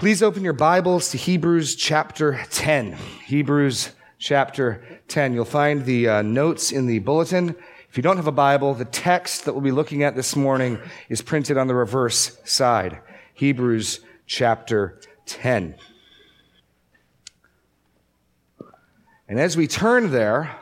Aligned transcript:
Please 0.00 0.22
open 0.22 0.42
your 0.42 0.54
Bibles 0.54 1.10
to 1.10 1.18
Hebrews 1.18 1.76
chapter 1.76 2.42
10. 2.52 2.96
Hebrews 3.26 3.90
chapter 4.18 4.82
10. 5.08 5.34
You'll 5.34 5.44
find 5.44 5.84
the 5.84 6.08
uh, 6.08 6.22
notes 6.22 6.72
in 6.72 6.86
the 6.86 7.00
bulletin. 7.00 7.54
If 7.90 7.98
you 7.98 8.02
don't 8.02 8.16
have 8.16 8.26
a 8.26 8.32
Bible, 8.32 8.72
the 8.72 8.86
text 8.86 9.44
that 9.44 9.52
we'll 9.52 9.60
be 9.60 9.70
looking 9.70 10.02
at 10.02 10.16
this 10.16 10.34
morning 10.34 10.78
is 11.10 11.20
printed 11.20 11.58
on 11.58 11.66
the 11.66 11.74
reverse 11.74 12.38
side. 12.46 12.98
Hebrews 13.34 14.00
chapter 14.24 14.98
10. 15.26 15.74
And 19.28 19.38
as 19.38 19.54
we 19.54 19.66
turn 19.66 20.12
there, 20.12 20.56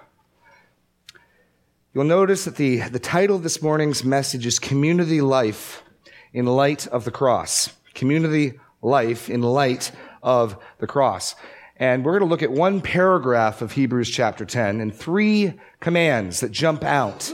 you'll 1.95 2.03
notice 2.03 2.45
that 2.45 2.57
the, 2.57 2.81
the 2.89 2.99
title 2.99 3.37
of 3.37 3.45
this 3.45 3.63
morning's 3.63 4.03
message 4.03 4.47
is 4.47 4.59
Community 4.59 5.21
Life 5.21 5.85
in 6.33 6.45
Light 6.45 6.89
of 6.89 7.05
the 7.05 7.13
Cross. 7.13 7.73
Community 7.95 8.55
life 8.83 9.29
in 9.29 9.43
light 9.43 9.93
of 10.23 10.57
the 10.79 10.87
cross. 10.87 11.35
And 11.77 12.05
we're 12.05 12.19
going 12.19 12.29
to 12.29 12.31
look 12.31 12.43
at 12.43 12.51
one 12.51 12.81
paragraph 12.81 13.63
of 13.63 13.73
Hebrews 13.73 14.11
chapter 14.11 14.45
10 14.45 14.81
and 14.81 14.95
three 14.95 15.55
commands 15.81 16.41
that 16.41 16.51
jump 16.51 16.83
out. 16.83 17.33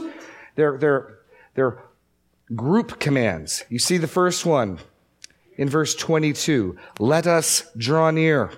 They're, 0.55 0.77
they're, 0.77 1.17
they're 1.55 1.83
group 2.53 2.99
commands. 2.99 3.63
You 3.69 3.79
see 3.79 3.97
the 3.97 4.07
first 4.07 4.45
one 4.45 4.79
in 5.57 5.67
verse 5.67 5.95
22. 5.95 6.77
Let 6.99 7.25
us 7.25 7.65
draw 7.75 8.11
near. 8.11 8.51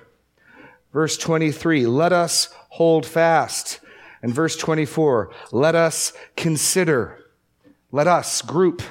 Verse 0.91 1.17
23. 1.17 1.85
Let 1.85 2.11
us 2.11 2.53
hold 2.69 3.05
fast. 3.05 3.79
And 4.21 4.33
verse 4.33 4.57
24. 4.57 5.31
Let 5.51 5.75
us 5.75 6.11
consider. 6.35 7.23
Let 7.91 8.07
us, 8.07 8.41
group. 8.41 8.81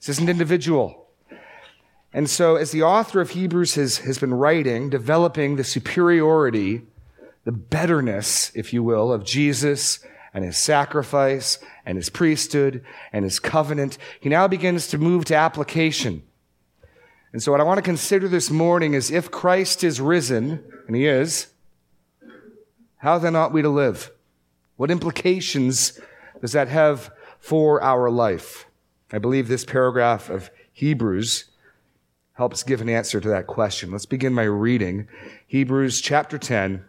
This 0.00 0.08
isn't 0.08 0.28
individual. 0.28 1.03
And 2.14 2.30
so, 2.30 2.54
as 2.54 2.70
the 2.70 2.84
author 2.84 3.20
of 3.20 3.30
Hebrews 3.30 3.74
has, 3.74 3.98
has 3.98 4.18
been 4.18 4.32
writing, 4.32 4.88
developing 4.88 5.56
the 5.56 5.64
superiority, 5.64 6.82
the 7.42 7.50
betterness, 7.50 8.52
if 8.54 8.72
you 8.72 8.84
will, 8.84 9.12
of 9.12 9.24
Jesus 9.24 9.98
and 10.32 10.44
his 10.44 10.56
sacrifice 10.56 11.58
and 11.84 11.96
his 11.96 12.10
priesthood 12.10 12.84
and 13.12 13.24
his 13.24 13.40
covenant, 13.40 13.98
he 14.20 14.28
now 14.28 14.46
begins 14.46 14.86
to 14.88 14.98
move 14.98 15.24
to 15.24 15.34
application. 15.34 16.22
And 17.32 17.42
so, 17.42 17.50
what 17.50 17.60
I 17.60 17.64
want 17.64 17.78
to 17.78 17.82
consider 17.82 18.28
this 18.28 18.48
morning 18.48 18.94
is 18.94 19.10
if 19.10 19.32
Christ 19.32 19.82
is 19.82 20.00
risen, 20.00 20.62
and 20.86 20.94
he 20.94 21.08
is, 21.08 21.48
how 22.98 23.18
then 23.18 23.34
ought 23.34 23.52
we 23.52 23.60
to 23.60 23.68
live? 23.68 24.12
What 24.76 24.92
implications 24.92 25.98
does 26.40 26.52
that 26.52 26.68
have 26.68 27.10
for 27.40 27.82
our 27.82 28.08
life? 28.08 28.66
I 29.12 29.18
believe 29.18 29.48
this 29.48 29.64
paragraph 29.64 30.30
of 30.30 30.52
Hebrews 30.72 31.46
helps 32.34 32.64
give 32.64 32.80
an 32.80 32.88
answer 32.88 33.20
to 33.20 33.28
that 33.28 33.46
question. 33.46 33.92
Let's 33.92 34.06
begin 34.06 34.34
by 34.34 34.42
reading 34.42 35.06
Hebrews 35.46 36.00
chapter 36.00 36.36
10, 36.36 36.84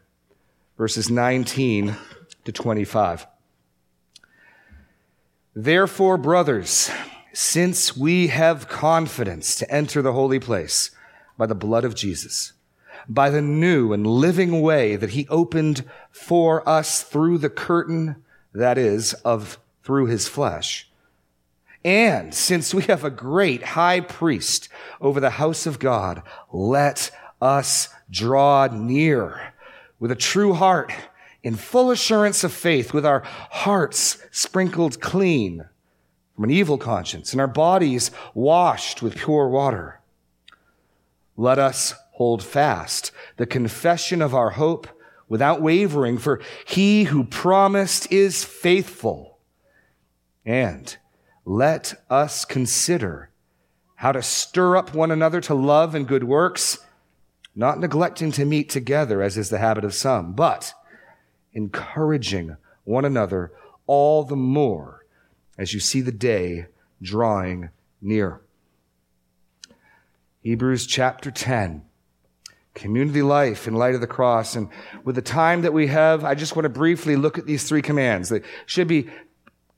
verses 0.77 1.09
19 1.09 1.95
to 2.45 2.51
25. 2.51 3.27
Therefore, 5.55 6.17
brothers, 6.17 6.89
since 7.31 7.95
we 7.95 8.27
have 8.27 8.67
confidence 8.67 9.55
to 9.55 9.71
enter 9.71 10.01
the 10.01 10.13
holy 10.13 10.39
place 10.39 10.89
by 11.38 11.45
the 11.45 11.55
blood 11.55 11.85
of 11.85 11.95
Jesus, 11.95 12.53
by 13.07 13.29
the 13.29 13.41
new 13.41 13.93
and 13.93 14.07
living 14.07 14.61
way 14.61 14.95
that 14.95 15.11
he 15.11 15.27
opened 15.27 15.85
for 16.09 16.67
us 16.67 17.03
through 17.03 17.38
the 17.38 17.51
curtain, 17.51 18.16
that 18.51 18.79
is, 18.79 19.13
of 19.13 19.59
through 19.83 20.07
his 20.07 20.27
flesh, 20.27 20.89
and 21.86 22.33
since 22.33 22.73
we 22.73 22.81
have 22.83 23.03
a 23.03 23.11
great 23.11 23.61
high 23.61 24.00
priest 24.00 24.69
over 25.00 25.19
the 25.19 25.30
house 25.30 25.67
of 25.67 25.78
God, 25.78 26.23
let 26.52 27.11
us 27.39 27.89
draw 28.09 28.67
near 28.73 29.53
with 30.00 30.09
a 30.09 30.16
true 30.16 30.53
heart 30.53 30.91
in 31.44 31.56
full 31.56 31.91
assurance 31.91 32.44
of 32.44 32.52
faith, 32.52 32.91
with 32.91 33.06
our 33.06 33.22
hearts 33.52 34.17
sprinkled 34.31 35.00
clean 35.00 35.63
from 36.34 36.45
an 36.45 36.50
evil 36.50 36.79
conscience 36.79 37.34
and 37.34 37.40
our 37.40 37.47
bodies 37.47 38.09
washed 38.34 39.03
with 39.03 39.16
pure 39.16 39.47
water. 39.47 40.01
Let 41.38 41.59
us 41.59 41.94
hold 42.13 42.41
fast 42.41 43.12
the 43.38 43.45
confession 43.45 44.24
of 44.24 44.34
our 44.34 44.50
hope 44.51 44.88
without 45.29 45.62
wavering, 45.62 46.18
for 46.18 46.41
he 46.66 47.03
who 47.03 47.25
promised 47.25 48.12
is 48.12 48.44
faithful. 48.44 49.38
And 50.44 50.97
let 51.45 51.94
us 52.09 52.44
consider 52.44 53.29
how 53.95 54.11
to 54.11 54.22
stir 54.22 54.75
up 54.75 54.94
one 54.94 55.11
another 55.11 55.39
to 55.41 55.53
love 55.53 55.95
and 55.95 56.07
good 56.07 56.23
works, 56.23 56.79
not 57.56 57.79
neglecting 57.79 58.31
to 58.33 58.44
meet 58.44 58.69
together 58.69 59.22
as 59.22 59.38
is 59.38 59.50
the 59.50 59.59
habit 59.59 59.85
of 59.85 59.94
some, 59.94 60.33
but 60.33 60.73
encouraging 61.53 62.57
one 62.83 63.06
another 63.06 63.51
all 63.88 64.23
the 64.23 64.35
more 64.35 65.06
as 65.57 65.73
you 65.73 65.79
see 65.79 66.01
the 66.01 66.11
day 66.11 66.66
drawing 67.01 67.69
near. 68.01 68.41
Hebrews 70.41 70.85
chapter 70.85 71.31
10 71.31 71.83
community 72.75 73.22
life 73.22 73.67
in 73.67 73.73
light 73.73 73.95
of 73.95 74.01
the 74.01 74.07
cross. 74.07 74.56
And 74.56 74.69
with 75.03 75.16
the 75.16 75.22
time 75.22 75.62
that 75.62 75.73
we 75.73 75.88
have, 75.88 76.23
I 76.23 76.35
just 76.35 76.56
want 76.56 76.66
to 76.66 76.69
briefly 76.69 77.16
look 77.16 77.38
at 77.38 77.45
these 77.45 77.63
three 77.63 77.81
commands. 77.81 78.29
They 78.29 78.41
should 78.66 78.88
be 78.88 79.09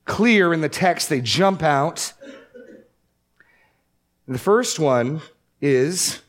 clear 0.07 0.53
in 0.53 0.62
the 0.62 0.69
text, 0.69 1.09
they 1.09 1.22
jump 1.22 1.62
out. 1.62 2.13
The 4.28 4.40
first 4.40 4.79
one 4.79 5.22
is 5.62 6.22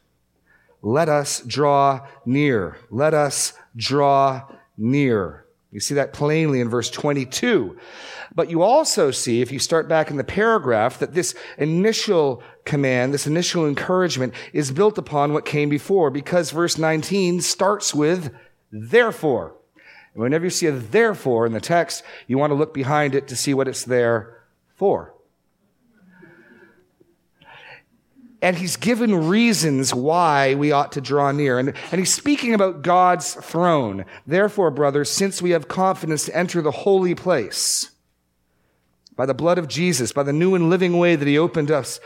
let 0.82 1.08
us 1.08 1.40
draw 1.40 2.06
near. 2.26 2.76
Let 2.90 3.14
us 3.14 3.54
draw 3.74 4.42
near. 4.76 5.44
You 5.72 5.80
see 5.80 5.94
that 5.94 6.12
plainly 6.12 6.60
in 6.60 6.68
verse 6.68 6.90
22. 6.90 7.76
But 8.34 8.50
you 8.50 8.62
also 8.62 9.10
see, 9.10 9.42
if 9.42 9.50
you 9.50 9.58
start 9.58 9.88
back 9.88 10.10
in 10.10 10.16
the 10.16 10.24
paragraph, 10.24 10.98
that 11.00 11.14
this 11.14 11.34
initial 11.58 12.42
command, 12.64 13.12
this 13.12 13.26
initial 13.26 13.66
encouragement 13.66 14.32
is 14.52 14.70
built 14.70 14.96
upon 14.96 15.32
what 15.32 15.44
came 15.44 15.68
before 15.68 16.10
because 16.10 16.50
verse 16.50 16.78
19 16.78 17.40
starts 17.40 17.94
with 17.94 18.34
therefore. 18.70 19.57
And 20.14 20.22
whenever 20.22 20.44
you 20.44 20.50
see 20.50 20.66
a 20.66 20.72
therefore 20.72 21.46
in 21.46 21.52
the 21.52 21.60
text, 21.60 22.02
you 22.26 22.38
want 22.38 22.50
to 22.50 22.54
look 22.54 22.74
behind 22.74 23.14
it 23.14 23.28
to 23.28 23.36
see 23.36 23.54
what 23.54 23.68
it's 23.68 23.84
there 23.84 24.42
for. 24.74 25.14
And 28.40 28.56
he's 28.56 28.76
given 28.76 29.28
reasons 29.28 29.92
why 29.92 30.54
we 30.54 30.70
ought 30.70 30.92
to 30.92 31.00
draw 31.00 31.32
near. 31.32 31.58
And, 31.58 31.74
and 31.90 31.98
he's 31.98 32.14
speaking 32.14 32.54
about 32.54 32.82
God's 32.82 33.34
throne. 33.34 34.04
Therefore, 34.26 34.70
brothers, 34.70 35.10
since 35.10 35.42
we 35.42 35.50
have 35.50 35.66
confidence 35.66 36.26
to 36.26 36.36
enter 36.36 36.62
the 36.62 36.70
holy 36.70 37.16
place 37.16 37.90
by 39.16 39.26
the 39.26 39.34
blood 39.34 39.58
of 39.58 39.66
Jesus, 39.66 40.12
by 40.12 40.22
the 40.22 40.32
new 40.32 40.54
and 40.54 40.70
living 40.70 40.98
way 40.98 41.16
that 41.16 41.26
he 41.26 41.36
opened 41.36 41.72
us, 41.72 41.98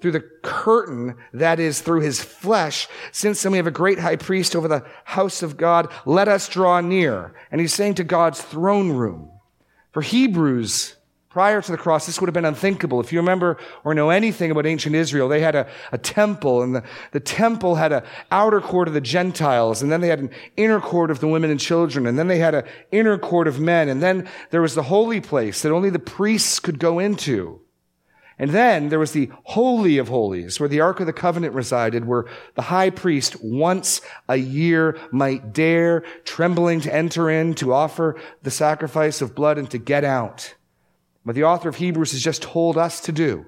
through 0.00 0.12
the 0.12 0.28
curtain 0.42 1.16
that 1.32 1.58
is 1.58 1.80
through 1.80 2.00
his 2.00 2.22
flesh, 2.22 2.88
since 3.12 3.42
then 3.42 3.52
we 3.52 3.58
have 3.58 3.66
a 3.66 3.70
great 3.70 3.98
high 3.98 4.16
priest 4.16 4.54
over 4.54 4.68
the 4.68 4.84
house 5.04 5.42
of 5.42 5.56
God, 5.56 5.90
let 6.04 6.28
us 6.28 6.48
draw 6.48 6.80
near. 6.80 7.34
And 7.50 7.60
he's 7.60 7.74
saying 7.74 7.94
to 7.94 8.04
God's 8.04 8.42
throne 8.42 8.92
room. 8.92 9.30
For 9.92 10.02
Hebrews, 10.02 10.96
prior 11.30 11.62
to 11.62 11.72
the 11.72 11.78
cross, 11.78 12.04
this 12.04 12.20
would 12.20 12.28
have 12.28 12.34
been 12.34 12.44
unthinkable. 12.44 13.00
If 13.00 13.12
you 13.12 13.18
remember 13.18 13.58
or 13.84 13.94
know 13.94 14.10
anything 14.10 14.50
about 14.50 14.66
ancient 14.66 14.94
Israel, 14.94 15.28
they 15.28 15.40
had 15.40 15.54
a, 15.54 15.66
a 15.92 15.98
temple, 15.98 16.62
and 16.62 16.74
the, 16.74 16.82
the 17.12 17.20
temple 17.20 17.76
had 17.76 17.92
an 17.92 18.02
outer 18.30 18.60
court 18.60 18.88
of 18.88 18.94
the 18.94 19.00
Gentiles, 19.00 19.80
and 19.80 19.90
then 19.90 20.02
they 20.02 20.08
had 20.08 20.20
an 20.20 20.30
inner 20.58 20.80
court 20.80 21.10
of 21.10 21.20
the 21.20 21.28
women 21.28 21.50
and 21.50 21.58
children, 21.58 22.06
and 22.06 22.18
then 22.18 22.28
they 22.28 22.38
had 22.38 22.54
an 22.54 22.64
inner 22.92 23.16
court 23.16 23.48
of 23.48 23.58
men, 23.58 23.88
and 23.88 24.02
then 24.02 24.28
there 24.50 24.60
was 24.60 24.74
the 24.74 24.84
holy 24.84 25.20
place 25.20 25.62
that 25.62 25.72
only 25.72 25.88
the 25.88 25.98
priests 25.98 26.60
could 26.60 26.78
go 26.78 26.98
into. 26.98 27.60
And 28.38 28.50
then 28.50 28.90
there 28.90 28.98
was 28.98 29.12
the 29.12 29.30
Holy 29.44 29.96
of 29.96 30.08
Holies, 30.08 30.60
where 30.60 30.68
the 30.68 30.80
Ark 30.80 31.00
of 31.00 31.06
the 31.06 31.12
Covenant 31.12 31.54
resided, 31.54 32.04
where 32.04 32.26
the 32.54 32.62
high 32.62 32.90
priest 32.90 33.42
once 33.42 34.02
a 34.28 34.36
year 34.36 34.98
might 35.10 35.54
dare, 35.54 36.02
trembling 36.24 36.80
to 36.82 36.94
enter 36.94 37.30
in, 37.30 37.54
to 37.54 37.72
offer 37.72 38.20
the 38.42 38.50
sacrifice 38.50 39.22
of 39.22 39.34
blood 39.34 39.56
and 39.56 39.70
to 39.70 39.78
get 39.78 40.04
out. 40.04 40.54
What 41.22 41.34
the 41.34 41.44
author 41.44 41.70
of 41.70 41.76
Hebrews 41.76 42.12
has 42.12 42.22
just 42.22 42.42
told 42.42 42.76
us 42.76 43.00
to 43.00 43.12
do, 43.12 43.46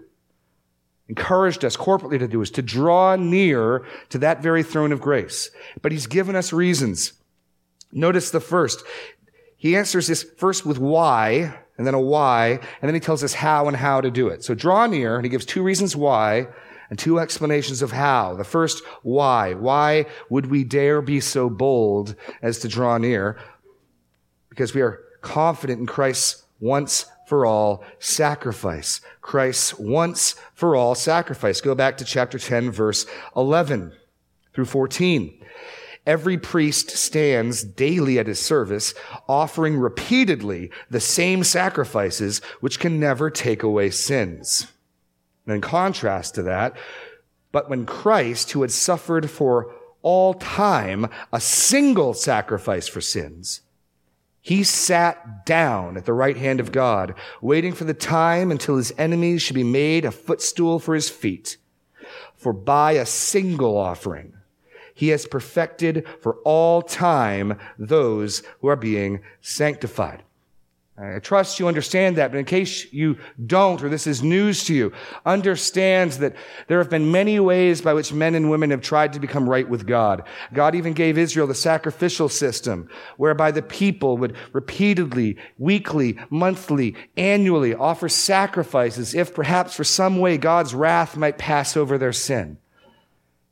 encouraged 1.07 1.67
us 1.67 1.77
corporately 1.77 2.19
to 2.19 2.27
do, 2.27 2.41
is 2.41 2.51
to 2.53 2.63
draw 2.63 3.15
near 3.15 3.85
to 4.09 4.19
that 4.19 4.43
very 4.43 4.63
throne 4.63 4.91
of 4.91 5.03
grace. 5.03 5.51
But 5.83 5.93
he's 5.93 6.07
given 6.07 6.35
us 6.35 6.53
reasons. 6.53 7.13
Notice 7.93 8.31
the 8.31 8.41
first. 8.41 8.83
He 9.59 9.77
answers 9.77 10.07
this 10.07 10.23
first 10.39 10.65
with 10.65 10.79
why, 10.79 11.59
and 11.79 11.87
then 11.87 11.95
a 11.95 12.01
why, 12.01 12.51
and 12.51 12.89
then 12.89 12.95
he 12.95 13.01
tells 13.01 13.25
us 13.25 13.35
how 13.35 13.69
and 13.69 13.77
how 13.77 14.01
to 14.01 14.11
do 14.11 14.29
it. 14.29 14.45
So 14.45 14.55
draw 14.55 14.87
near, 14.87 15.17
and 15.17 15.25
he 15.25 15.31
gives 15.31 15.47
two 15.47 15.63
reasons 15.63 15.97
why 15.97 16.49
and 16.91 16.99
two 16.99 17.21
explanations 17.21 17.83
of 17.83 17.93
how. 17.93 18.35
The 18.35 18.45
first, 18.45 18.83
why. 19.03 19.55
Why 19.55 20.07
would 20.29 20.47
we 20.47 20.65
dare 20.65 21.01
be 21.01 21.21
so 21.21 21.49
bold 21.49 22.15
as 22.43 22.59
to 22.61 22.69
draw 22.69 22.99
near? 22.99 23.39
Because 24.49 24.75
we 24.75 24.83
are 24.83 25.01
confident 25.21 25.81
in 25.81 25.87
Christ's 25.87 26.45
once 26.61 27.07
for 27.29 27.47
all 27.47 27.85
sacrifice. 27.99 29.01
Christ's 29.21 29.79
once 29.79 30.35
for 30.55 30.75
all 30.75 30.95
sacrifice. 30.95 31.61
Go 31.61 31.75
back 31.75 31.99
to 31.99 32.05
chapter 32.05 32.39
10, 32.39 32.71
verse 32.71 33.07
11. 33.37 33.93
through 34.59 34.65
14. 34.65 35.38
Every 36.09 36.39
priest 36.39 36.89
stands 36.93 37.63
daily 37.63 38.19
at 38.19 38.29
his 38.29 38.41
service, 38.41 38.95
offering 39.29 39.77
repeatedly 39.77 40.71
the 40.89 41.01
same 41.01 41.45
sacrifices, 41.45 42.39
which 42.61 42.81
can 42.81 42.99
never 42.99 43.29
take 43.29 43.63
away 43.63 43.91
sins. 43.91 44.69
And 45.45 45.57
in 45.57 45.61
contrast 45.61 46.35
to 46.37 46.43
that, 46.45 46.75
but 47.53 47.69
when 47.69 47.85
Christ, 47.85 48.53
who 48.53 48.63
had 48.63 48.71
suffered 48.71 49.29
for 49.29 49.71
all 50.01 50.33
time 50.33 51.11
a 51.31 51.43
single 51.43 52.15
sacrifice 52.15 52.89
for 52.89 53.03
sins, 53.03 53.61
he 54.41 54.65
sat 54.65 55.45
down 55.45 55.99
at 55.99 56.07
the 56.07 56.15
right 56.15 56.39
hand 56.39 56.59
of 56.59 56.73
God, 56.73 57.15
waiting 57.43 57.75
for 57.75 57.85
the 57.85 57.93
time 57.93 58.51
until 58.51 58.79
his 58.79 58.95
enemies 58.97 59.43
should 59.43 59.57
be 59.57 59.63
made 59.63 60.07
a 60.07 60.11
footstool 60.11 60.79
for 60.79 60.95
his 60.95 61.11
feet. 61.11 61.59
For 62.35 62.55
by 62.55 62.93
a 62.93 63.05
single 63.05 63.77
offering, 63.77 64.33
he 64.99 65.11
has 65.11 65.27
perfected 65.27 66.05
for 66.21 66.39
all 66.45 66.83
time 66.83 67.57
those 67.79 68.43
who 68.61 68.67
are 68.67 68.75
being 68.75 69.21
sanctified. 69.41 70.25
I 71.01 71.21
trust 71.21 71.61
you 71.61 71.69
understand 71.69 72.17
that, 72.17 72.33
but 72.33 72.39
in 72.39 72.45
case 72.45 72.93
you 72.93 73.17
don't, 73.47 73.81
or 73.81 73.89
this 73.89 74.09
is 74.09 74.25
news 74.25 74.65
to 74.65 74.75
you, 74.75 74.93
understand 75.25 76.11
that 76.15 76.35
there 76.67 76.79
have 76.79 76.91
been 76.91 77.13
many 77.13 77.39
ways 77.39 77.81
by 77.81 77.95
which 77.95 78.13
men 78.13 78.35
and 78.35 78.51
women 78.51 78.71
have 78.71 78.83
tried 78.83 79.13
to 79.13 79.21
become 79.21 79.49
right 79.49 79.69
with 79.69 79.87
God. 79.87 80.25
God 80.53 80.75
even 80.75 80.95
gave 80.95 81.17
Israel 81.17 81.47
the 81.47 81.55
sacrificial 81.55 82.29
system, 82.29 82.89
whereby 83.19 83.53
the 83.53 83.63
people 83.63 84.17
would 84.17 84.35
repeatedly, 84.53 85.37
weekly, 85.59 86.19
monthly, 86.29 86.97
annually 87.17 87.73
offer 87.73 88.09
sacrifices 88.09 89.15
if 89.15 89.33
perhaps 89.33 89.77
for 89.77 89.85
some 89.85 90.19
way 90.19 90.39
God's 90.39 90.75
wrath 90.75 91.17
might 91.17 91.39
pass 91.39 91.77
over 91.77 91.99
their 91.99 92.13
sin. 92.13 92.59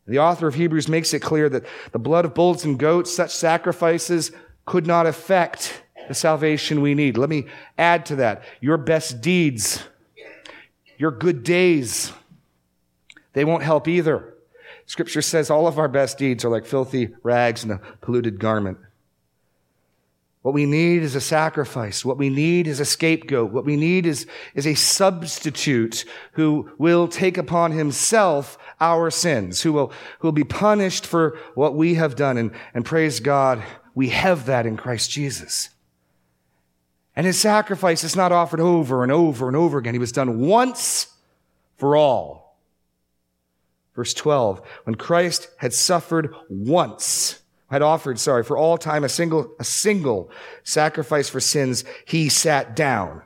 The 0.06 0.19
author 0.20 0.47
of 0.47 0.55
Hebrews 0.55 0.88
makes 0.88 1.12
it 1.12 1.20
clear 1.20 1.49
that 1.49 1.67
the 1.93 1.99
blood 1.99 2.25
of 2.25 2.35
bulls 2.35 2.64
and 2.64 2.79
goats, 2.79 3.14
such 3.14 3.35
sacrifices 3.35 4.31
could 4.64 4.87
not 4.87 5.06
affect 5.06 5.82
the 6.08 6.14
salvation 6.14 6.81
we 6.81 6.94
need. 6.94 7.19
Let 7.19 7.29
me 7.29 7.47
add 7.76 8.06
to 8.06 8.17
that. 8.17 8.43
Your 8.61 8.76
best 8.76 9.20
deeds, 9.20 9.82
your 10.97 11.11
good 11.11 11.43
days, 11.43 12.12
they 13.32 13.44
won't 13.44 13.62
help 13.62 13.88
either. 13.88 14.35
Scripture 14.87 15.23
says 15.23 15.50
all 15.50 15.67
of 15.67 15.79
our 15.79 15.88
best 15.88 16.17
deeds 16.19 16.44
are 16.44 16.49
like 16.49 16.64
filthy 16.64 17.11
rags 17.25 17.64
in 17.64 17.73
a 17.73 17.81
polluted 18.00 18.38
garment. 18.38 18.79
What 20.47 20.55
we 20.55 20.65
need 20.65 21.03
is 21.03 21.17
a 21.17 21.21
sacrifice. 21.21 22.05
What 22.05 22.19
we 22.19 22.31
need 22.31 22.69
is 22.69 22.79
a 22.79 22.85
scapegoat. 22.85 23.51
What 23.51 23.65
we 23.65 23.75
need 23.75 24.07
is, 24.07 24.29
is 24.55 24.65
a 24.65 24.77
substitute 24.77 26.05
who 26.35 26.71
will 26.79 27.09
take 27.09 27.37
upon 27.37 27.73
himself 27.73 28.57
our 28.81 29.11
sins, 29.11 29.63
who 29.63 29.73
will, 29.73 29.93
who 30.21 30.29
will 30.29 30.33
be 30.33 30.45
punished 30.45 31.05
for 31.05 31.37
what 31.57 31.75
we 31.75 31.95
have 31.95 32.15
done. 32.15 32.37
And, 32.37 32.53
and 32.75 32.85
praise 32.85 33.19
God, 33.19 33.61
we 33.97 34.11
have 34.11 34.47
that 34.47 34.67
in 34.67 34.77
Christ 34.77 35.11
Jesus. 35.11 35.71
And 37.17 37.27
his 37.27 37.41
sacrifice 37.41 38.05
is 38.05 38.15
not 38.15 38.31
offered 38.31 38.61
over 38.61 39.03
and 39.03 39.11
over 39.11 39.49
and 39.49 39.57
over 39.57 39.79
again. 39.79 39.95
He 39.95 39.99
was 39.99 40.13
done 40.13 40.39
once 40.39 41.09
for 41.77 41.97
all. 41.97 42.57
Verse 43.97 44.15
12, 44.15 44.61
when 44.85 44.95
Christ 44.95 45.49
had 45.57 45.75
suffered 45.75 46.33
once, 46.49 47.43
had 47.71 47.83
offered, 47.83 48.19
sorry, 48.19 48.45
for 48.45 48.57
all 48.57 48.79
time 48.79 49.05
a 49.05 49.09
single, 49.09 49.55
a 49.59 49.65
single 49.65 50.31
sacrifice 50.63 51.29
for 51.29 51.41
sins, 51.41 51.85
he 52.05 52.29
sat 52.29 52.77
down. 52.77 53.23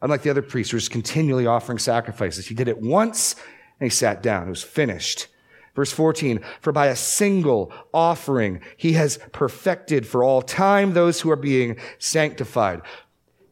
Unlike 0.00 0.22
the 0.22 0.30
other 0.30 0.42
priests 0.42 0.72
who 0.72 0.76
was 0.76 0.88
continually 0.88 1.46
offering 1.46 1.78
sacrifices. 1.78 2.46
He 2.46 2.54
did 2.54 2.66
it 2.66 2.80
once 2.80 3.36
and 3.78 3.86
he 3.86 3.90
sat 3.90 4.22
down. 4.22 4.48
It 4.48 4.50
was 4.50 4.64
finished. 4.64 5.28
Verse 5.74 5.92
14, 5.92 6.40
for 6.60 6.72
by 6.72 6.88
a 6.88 6.96
single 6.96 7.72
offering, 7.94 8.60
he 8.76 8.92
has 8.92 9.18
perfected 9.32 10.06
for 10.06 10.22
all 10.22 10.42
time 10.42 10.92
those 10.92 11.20
who 11.20 11.30
are 11.30 11.36
being 11.36 11.78
sanctified. 11.98 12.82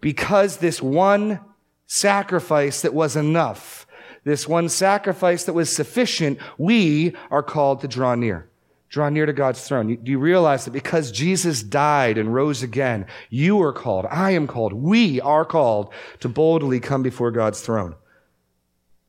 Because 0.01 0.59
this 0.59 0.83
one 0.83 1.41
sacrifice 1.87 2.83
that 2.83 2.93
was 2.93 3.17
enough, 3.17 3.87
this 4.25 4.47
one 4.47 4.69
sacrifice 4.69 5.45
that 5.45 5.55
was 5.55 5.75
sufficient, 5.75 6.39
we 6.59 7.15
are 7.31 7.43
called 7.43 7.81
to 7.81 7.89
draw 7.89 8.15
near. 8.15 8.50
Draw 8.91 9.09
near 9.11 9.25
to 9.25 9.33
God's 9.33 9.63
throne. 9.63 9.97
Do 10.03 10.11
you 10.11 10.19
realize 10.19 10.65
that 10.65 10.73
because 10.73 11.13
Jesus 11.13 11.63
died 11.63 12.19
and 12.19 12.35
rose 12.35 12.63
again, 12.63 13.07
you 13.31 13.63
are 13.63 13.73
called, 13.73 14.05
I 14.11 14.33
am 14.33 14.49
called, 14.49 14.73
we 14.73 15.21
are 15.21 15.45
called 15.45 15.93
to 16.19 16.29
boldly 16.29 16.81
come 16.81 17.03
before 17.03 17.31
God's 17.31 17.61
throne? 17.61 17.95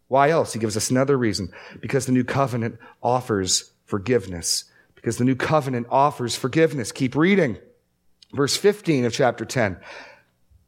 Why 0.08 0.30
else? 0.30 0.54
He 0.54 0.60
gives 0.60 0.78
us 0.78 0.92
another 0.92 1.18
reason. 1.18 1.52
Because 1.80 2.06
the 2.06 2.12
new 2.12 2.24
covenant 2.24 2.78
offers 3.02 3.72
forgiveness. 3.86 4.66
Because 4.94 5.18
the 5.18 5.24
new 5.24 5.36
covenant 5.36 5.88
offers 5.90 6.36
forgiveness. 6.36 6.92
Keep 6.92 7.16
reading. 7.16 7.58
Verse 8.34 8.56
15 8.56 9.06
of 9.06 9.14
chapter 9.14 9.46
10. 9.46 9.78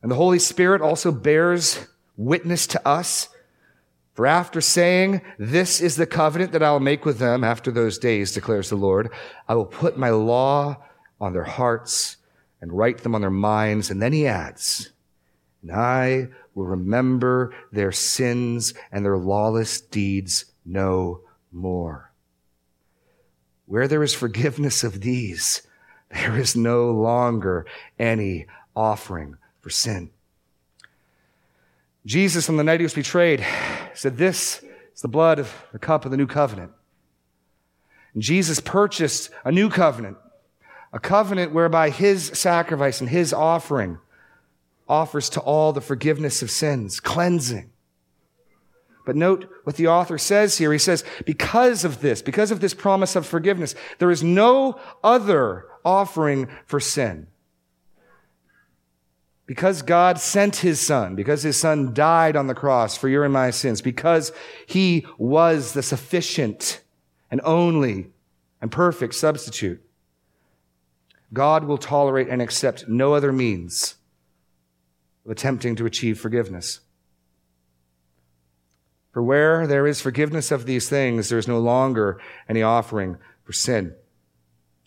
And 0.02 0.12
the 0.12 0.16
Holy 0.16 0.40
Spirit 0.40 0.82
also 0.82 1.12
bears 1.12 1.86
witness 2.18 2.66
to 2.68 2.88
us 2.88 3.30
for 4.14 4.28
after 4.28 4.62
saying, 4.62 5.22
This 5.40 5.82
is 5.82 5.96
the 5.96 6.06
covenant 6.06 6.52
that 6.52 6.64
I 6.64 6.72
will 6.72 6.80
make 6.80 7.06
with 7.06 7.18
them 7.18 7.44
after 7.44 7.72
those 7.72 7.98
days, 7.98 8.32
declares 8.32 8.70
the 8.70 8.76
Lord, 8.76 9.10
I 9.48 9.56
will 9.56 9.66
put 9.66 9.98
my 9.98 10.12
law 10.12 10.78
on 11.20 11.34
their 11.34 11.44
hearts 11.44 12.18
and 12.62 12.72
write 12.72 13.00
them 13.00 13.16
on 13.16 13.22
their 13.22 13.30
minds. 13.30 13.90
And 13.90 14.02
then 14.02 14.14
he 14.14 14.28
adds, 14.28 14.92
And 15.62 15.72
I 15.72 16.30
will 16.54 16.66
remember 16.66 17.54
their 17.72 17.92
sins 17.92 18.74
and 18.92 19.04
their 19.04 19.18
lawless 19.18 19.82
deeds 19.82 20.46
no 20.66 21.22
more. 21.52 22.12
Where 23.66 23.88
there 23.88 24.04
is 24.04 24.14
forgiveness 24.14 24.84
of 24.84 25.02
these, 25.02 25.64
there 26.12 26.38
is 26.38 26.56
no 26.56 26.92
longer 26.92 27.66
any 27.98 28.46
offering 28.76 29.38
for 29.60 29.72
sin. 29.72 30.12
Jesus, 32.06 32.50
on 32.50 32.58
the 32.58 32.64
night 32.64 32.80
he 32.80 32.86
was 32.86 32.94
betrayed, 32.94 33.46
said, 33.94 34.18
This 34.18 34.64
is 34.94 35.02
the 35.02 35.08
blood 35.08 35.40
of 35.40 35.54
the 35.72 35.80
cup 35.80 36.06
of 36.06 36.12
the 36.12 36.18
new 36.18 36.28
covenant. 36.28 36.72
And 38.14 38.22
Jesus 38.22 38.60
purchased 38.60 39.30
a 39.46 39.52
new 39.52 39.70
covenant, 39.70 40.18
a 40.92 41.00
covenant 41.00 41.54
whereby 41.54 41.90
his 41.90 42.26
sacrifice 42.26 43.00
and 43.02 43.10
his 43.10 43.34
offering 43.34 44.00
offers 44.88 45.30
to 45.30 45.40
all 45.40 45.72
the 45.72 45.82
forgiveness 45.82 46.42
of 46.42 46.52
sins, 46.52 47.00
cleansing. 47.00 47.72
But 49.06 49.16
note 49.16 49.50
what 49.64 49.76
the 49.76 49.88
author 49.88 50.18
says 50.18 50.58
here. 50.58 50.72
He 50.72 50.80
says, 50.80 51.04
because 51.26 51.84
of 51.84 52.02
this, 52.02 52.22
because 52.22 52.52
of 52.52 52.60
this 52.60 52.74
promise 52.74 53.16
of 53.16 53.26
forgiveness, 53.26 53.76
there 54.00 54.12
is 54.12 54.24
no 54.24 54.80
other 55.04 55.66
offering 55.84 56.48
for 56.66 56.80
sin. 56.80 57.28
Because 59.46 59.82
God 59.82 60.20
sent 60.20 60.58
his 60.58 60.80
son, 60.80 61.16
because 61.16 61.44
his 61.44 61.58
son 61.58 61.94
died 61.94 62.36
on 62.36 62.48
the 62.48 62.56
cross 62.56 62.96
for 62.98 63.10
your 63.10 63.26
and 63.26 63.34
my 63.34 63.50
sins, 63.50 63.82
because 63.82 64.32
he 64.66 65.06
was 65.18 65.74
the 65.74 65.84
sufficient 65.84 66.82
and 67.30 67.42
only 67.44 68.12
and 68.62 68.72
perfect 68.72 69.16
substitute, 69.16 69.84
God 71.34 71.66
will 71.66 71.78
tolerate 71.78 72.30
and 72.30 72.42
accept 72.42 72.88
no 72.88 73.14
other 73.14 73.34
means 73.34 73.96
of 75.26 75.32
attempting 75.32 75.76
to 75.76 75.86
achieve 75.86 76.20
forgiveness. 76.20 76.80
For 79.12 79.22
where 79.22 79.68
there 79.68 79.86
is 79.86 80.02
forgiveness 80.02 80.52
of 80.52 80.66
these 80.66 80.90
things, 80.90 81.30
there 81.30 81.38
is 81.38 81.48
no 81.48 81.60
longer 81.60 82.20
any 82.48 82.62
offering 82.62 83.18
for 83.44 83.52
sin. 83.52 83.94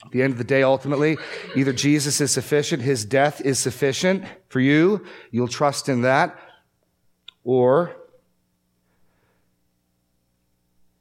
At 0.05 0.13
the 0.13 0.23
end 0.23 0.33
of 0.33 0.39
the 0.39 0.45
day, 0.45 0.63
ultimately, 0.63 1.17
either 1.57 1.73
Jesus 1.73 2.21
is 2.21 2.31
sufficient, 2.31 2.83
his 2.83 3.05
death 3.05 3.41
is 3.41 3.59
sufficient 3.59 4.25
for 4.49 4.61
you, 4.61 5.05
you'll 5.31 5.49
trust 5.49 5.89
in 5.89 6.03
that, 6.03 6.39
or 7.45 7.97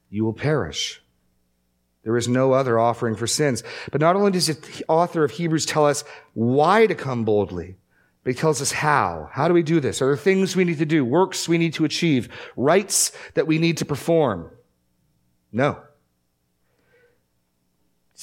you 0.08 0.24
will 0.24 0.32
perish. 0.32 1.02
There 2.04 2.16
is 2.16 2.28
no 2.28 2.52
other 2.52 2.78
offering 2.78 3.16
for 3.16 3.26
sins. 3.26 3.64
But 3.90 4.00
not 4.00 4.14
only 4.14 4.30
does 4.30 4.46
the 4.46 4.84
author 4.88 5.24
of 5.24 5.32
Hebrews 5.32 5.66
tell 5.66 5.86
us 5.86 6.04
why 6.34 6.86
to 6.86 6.94
come 6.94 7.24
boldly, 7.24 7.76
but 8.22 8.32
he 8.32 8.40
tells 8.40 8.62
us 8.62 8.72
how. 8.72 9.28
How 9.32 9.48
do 9.48 9.54
we 9.54 9.62
do 9.62 9.80
this? 9.80 10.00
Are 10.00 10.06
there 10.06 10.16
things 10.16 10.56
we 10.56 10.64
need 10.64 10.78
to 10.78 10.86
do? 10.86 11.04
Works 11.04 11.48
we 11.48 11.58
need 11.58 11.74
to 11.74 11.84
achieve? 11.84 12.28
Rites 12.56 13.10
that 13.34 13.46
we 13.46 13.58
need 13.58 13.76
to 13.78 13.84
perform? 13.84 14.50
No. 15.52 15.80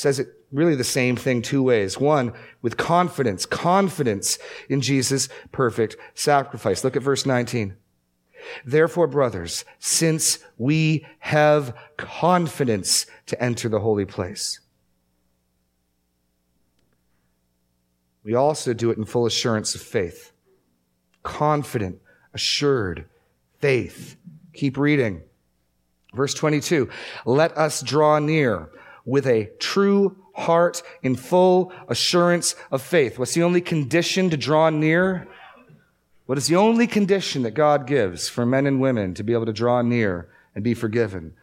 Says 0.03 0.19
it 0.19 0.27
really 0.51 0.75
the 0.75 0.83
same 0.83 1.15
thing 1.15 1.41
two 1.41 1.63
ways. 1.63 1.97
One, 1.97 2.33
with 2.61 2.75
confidence, 2.75 3.45
confidence 3.45 4.37
in 4.67 4.81
Jesus' 4.81 5.29
perfect 5.53 5.95
sacrifice. 6.13 6.83
Look 6.83 6.97
at 6.97 7.01
verse 7.01 7.25
19. 7.25 7.77
Therefore, 8.65 9.07
brothers, 9.07 9.63
since 9.79 10.39
we 10.57 11.07
have 11.19 11.73
confidence 11.95 13.05
to 13.27 13.41
enter 13.41 13.69
the 13.69 13.79
holy 13.79 14.03
place, 14.03 14.59
we 18.25 18.33
also 18.33 18.73
do 18.73 18.91
it 18.91 18.97
in 18.97 19.05
full 19.05 19.25
assurance 19.25 19.73
of 19.73 19.81
faith. 19.81 20.33
Confident, 21.23 22.01
assured, 22.33 23.05
faith. 23.59 24.17
Keep 24.51 24.77
reading. 24.77 25.21
Verse 26.13 26.33
22. 26.33 26.89
Let 27.25 27.57
us 27.57 27.81
draw 27.81 28.19
near 28.19 28.69
with 29.05 29.27
a 29.27 29.51
true 29.59 30.17
heart 30.35 30.81
in 31.01 31.15
full 31.15 31.71
assurance 31.87 32.55
of 32.71 32.81
faith. 32.81 33.19
What's 33.19 33.33
the 33.33 33.43
only 33.43 33.61
condition 33.61 34.29
to 34.29 34.37
draw 34.37 34.69
near? 34.69 35.27
What 36.25 36.37
is 36.37 36.47
the 36.47 36.55
only 36.55 36.87
condition 36.87 37.43
that 37.43 37.51
God 37.51 37.85
gives 37.85 38.29
for 38.29 38.45
men 38.45 38.65
and 38.65 38.79
women 38.79 39.13
to 39.15 39.23
be 39.23 39.33
able 39.33 39.45
to 39.45 39.53
draw 39.53 39.81
near 39.81 40.29
and 40.55 40.63
be 40.63 40.73
forgiven? 40.73 41.33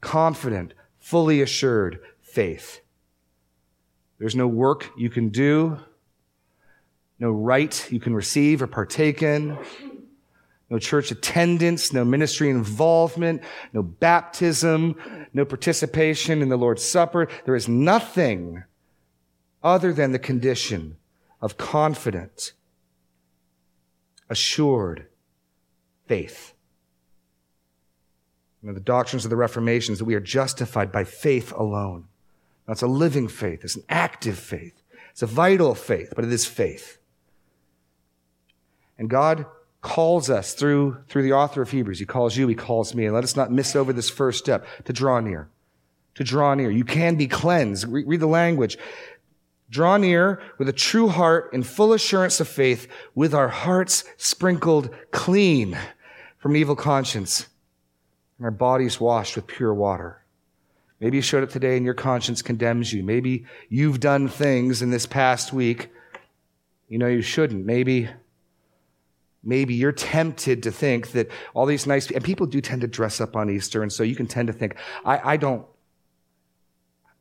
Confident, 0.00 0.74
fully 0.98 1.40
assured 1.40 2.00
faith. 2.20 2.80
There's 4.18 4.36
no 4.36 4.48
work 4.48 4.90
you 4.96 5.10
can 5.10 5.28
do, 5.28 5.78
no 7.18 7.30
rite 7.30 7.88
you 7.90 8.00
can 8.00 8.14
receive 8.14 8.62
or 8.62 8.66
partake 8.66 9.22
in, 9.22 9.56
no 10.72 10.78
church 10.78 11.10
attendance, 11.10 11.92
no 11.92 12.02
ministry 12.02 12.48
involvement, 12.48 13.42
no 13.74 13.82
baptism, 13.82 14.96
no 15.34 15.44
participation 15.44 16.40
in 16.40 16.48
the 16.48 16.56
Lord's 16.56 16.82
Supper. 16.82 17.28
There 17.44 17.54
is 17.54 17.68
nothing 17.68 18.64
other 19.62 19.92
than 19.92 20.12
the 20.12 20.18
condition 20.18 20.96
of 21.42 21.58
confident, 21.58 22.54
assured 24.30 25.08
faith. 26.06 26.54
You 28.62 28.68
know, 28.68 28.74
the 28.74 28.80
doctrines 28.80 29.26
of 29.26 29.30
the 29.30 29.36
Reformation 29.36 29.92
is 29.92 29.98
that 29.98 30.06
we 30.06 30.14
are 30.14 30.20
justified 30.20 30.90
by 30.90 31.04
faith 31.04 31.52
alone. 31.52 32.06
That's 32.66 32.80
a 32.80 32.86
living 32.86 33.28
faith. 33.28 33.62
It's 33.62 33.76
an 33.76 33.84
active 33.90 34.38
faith. 34.38 34.80
It's 35.10 35.20
a 35.20 35.26
vital 35.26 35.74
faith, 35.74 36.14
but 36.16 36.24
it 36.24 36.32
is 36.32 36.46
faith. 36.46 36.96
And 38.96 39.10
God 39.10 39.44
calls 39.82 40.30
us 40.30 40.54
through, 40.54 40.96
through 41.08 41.22
the 41.22 41.32
author 41.32 41.60
of 41.60 41.70
Hebrews. 41.70 41.98
He 41.98 42.06
calls 42.06 42.36
you, 42.36 42.48
he 42.48 42.54
calls 42.54 42.94
me. 42.94 43.04
And 43.04 43.14
let 43.14 43.24
us 43.24 43.36
not 43.36 43.52
miss 43.52 43.76
over 43.76 43.92
this 43.92 44.08
first 44.08 44.38
step 44.38 44.66
to 44.84 44.92
draw 44.92 45.20
near. 45.20 45.48
To 46.14 46.24
draw 46.24 46.54
near. 46.54 46.70
You 46.70 46.84
can 46.84 47.16
be 47.16 47.26
cleansed. 47.26 47.86
Re- 47.88 48.04
read 48.04 48.20
the 48.20 48.26
language. 48.26 48.78
Draw 49.68 49.98
near 49.98 50.40
with 50.58 50.68
a 50.68 50.72
true 50.72 51.08
heart 51.08 51.50
in 51.52 51.62
full 51.62 51.92
assurance 51.92 52.40
of 52.40 52.48
faith, 52.48 52.86
with 53.14 53.34
our 53.34 53.48
hearts 53.48 54.04
sprinkled 54.16 54.90
clean 55.10 55.76
from 56.38 56.56
evil 56.56 56.76
conscience 56.76 57.46
and 58.38 58.44
our 58.44 58.50
bodies 58.50 59.00
washed 59.00 59.36
with 59.36 59.46
pure 59.46 59.74
water. 59.74 60.22
Maybe 61.00 61.16
you 61.16 61.22
showed 61.22 61.42
up 61.42 61.50
today 61.50 61.76
and 61.76 61.84
your 61.84 61.94
conscience 61.94 62.42
condemns 62.42 62.92
you. 62.92 63.02
Maybe 63.02 63.46
you've 63.68 63.98
done 63.98 64.28
things 64.28 64.82
in 64.82 64.90
this 64.90 65.06
past 65.06 65.52
week 65.52 65.90
you 66.92 66.98
know 66.98 67.06
you 67.06 67.22
shouldn't. 67.22 67.64
Maybe 67.64 68.10
maybe 69.44 69.74
you're 69.74 69.92
tempted 69.92 70.62
to 70.62 70.72
think 70.72 71.12
that 71.12 71.30
all 71.54 71.66
these 71.66 71.86
nice 71.86 72.10
and 72.10 72.24
people 72.24 72.46
do 72.46 72.60
tend 72.60 72.80
to 72.82 72.86
dress 72.86 73.20
up 73.20 73.36
on 73.36 73.50
Easter, 73.50 73.82
and 73.82 73.92
so 73.92 74.02
you 74.02 74.16
can 74.16 74.26
tend 74.26 74.46
to 74.46 74.52
think, 74.52 74.76
I, 75.04 75.32
I 75.32 75.36
don't 75.36 75.66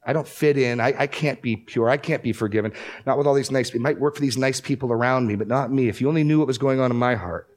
I 0.04 0.14
don't 0.14 0.28
fit 0.28 0.58
in. 0.58 0.80
I, 0.80 0.96
I, 0.98 1.06
can't 1.08 1.44
be 1.44 1.56
pure. 1.56 1.88
I 1.88 1.98
can't 1.98 2.24
be 2.24 2.34
forgiven. 2.34 2.74
Not 3.06 3.20
with 3.20 3.28
all 3.28 3.36
these 3.36 3.52
nice, 3.52 3.70
it 3.70 3.82
might 3.82 4.00
work 4.00 4.16
for 4.16 4.22
these 4.22 4.38
nice 4.38 4.60
people 4.60 4.92
around 4.92 5.28
me, 5.28 5.36
but 5.36 5.48
not 5.48 5.72
me. 5.72 5.90
If 5.90 6.02
you 6.02 6.08
only 6.08 6.24
knew 6.24 6.40
what 6.40 6.48
was 6.48 6.58
going 6.58 6.80
on 6.80 6.90
in 6.90 6.98
my 6.98 7.14
heart. 7.14 7.56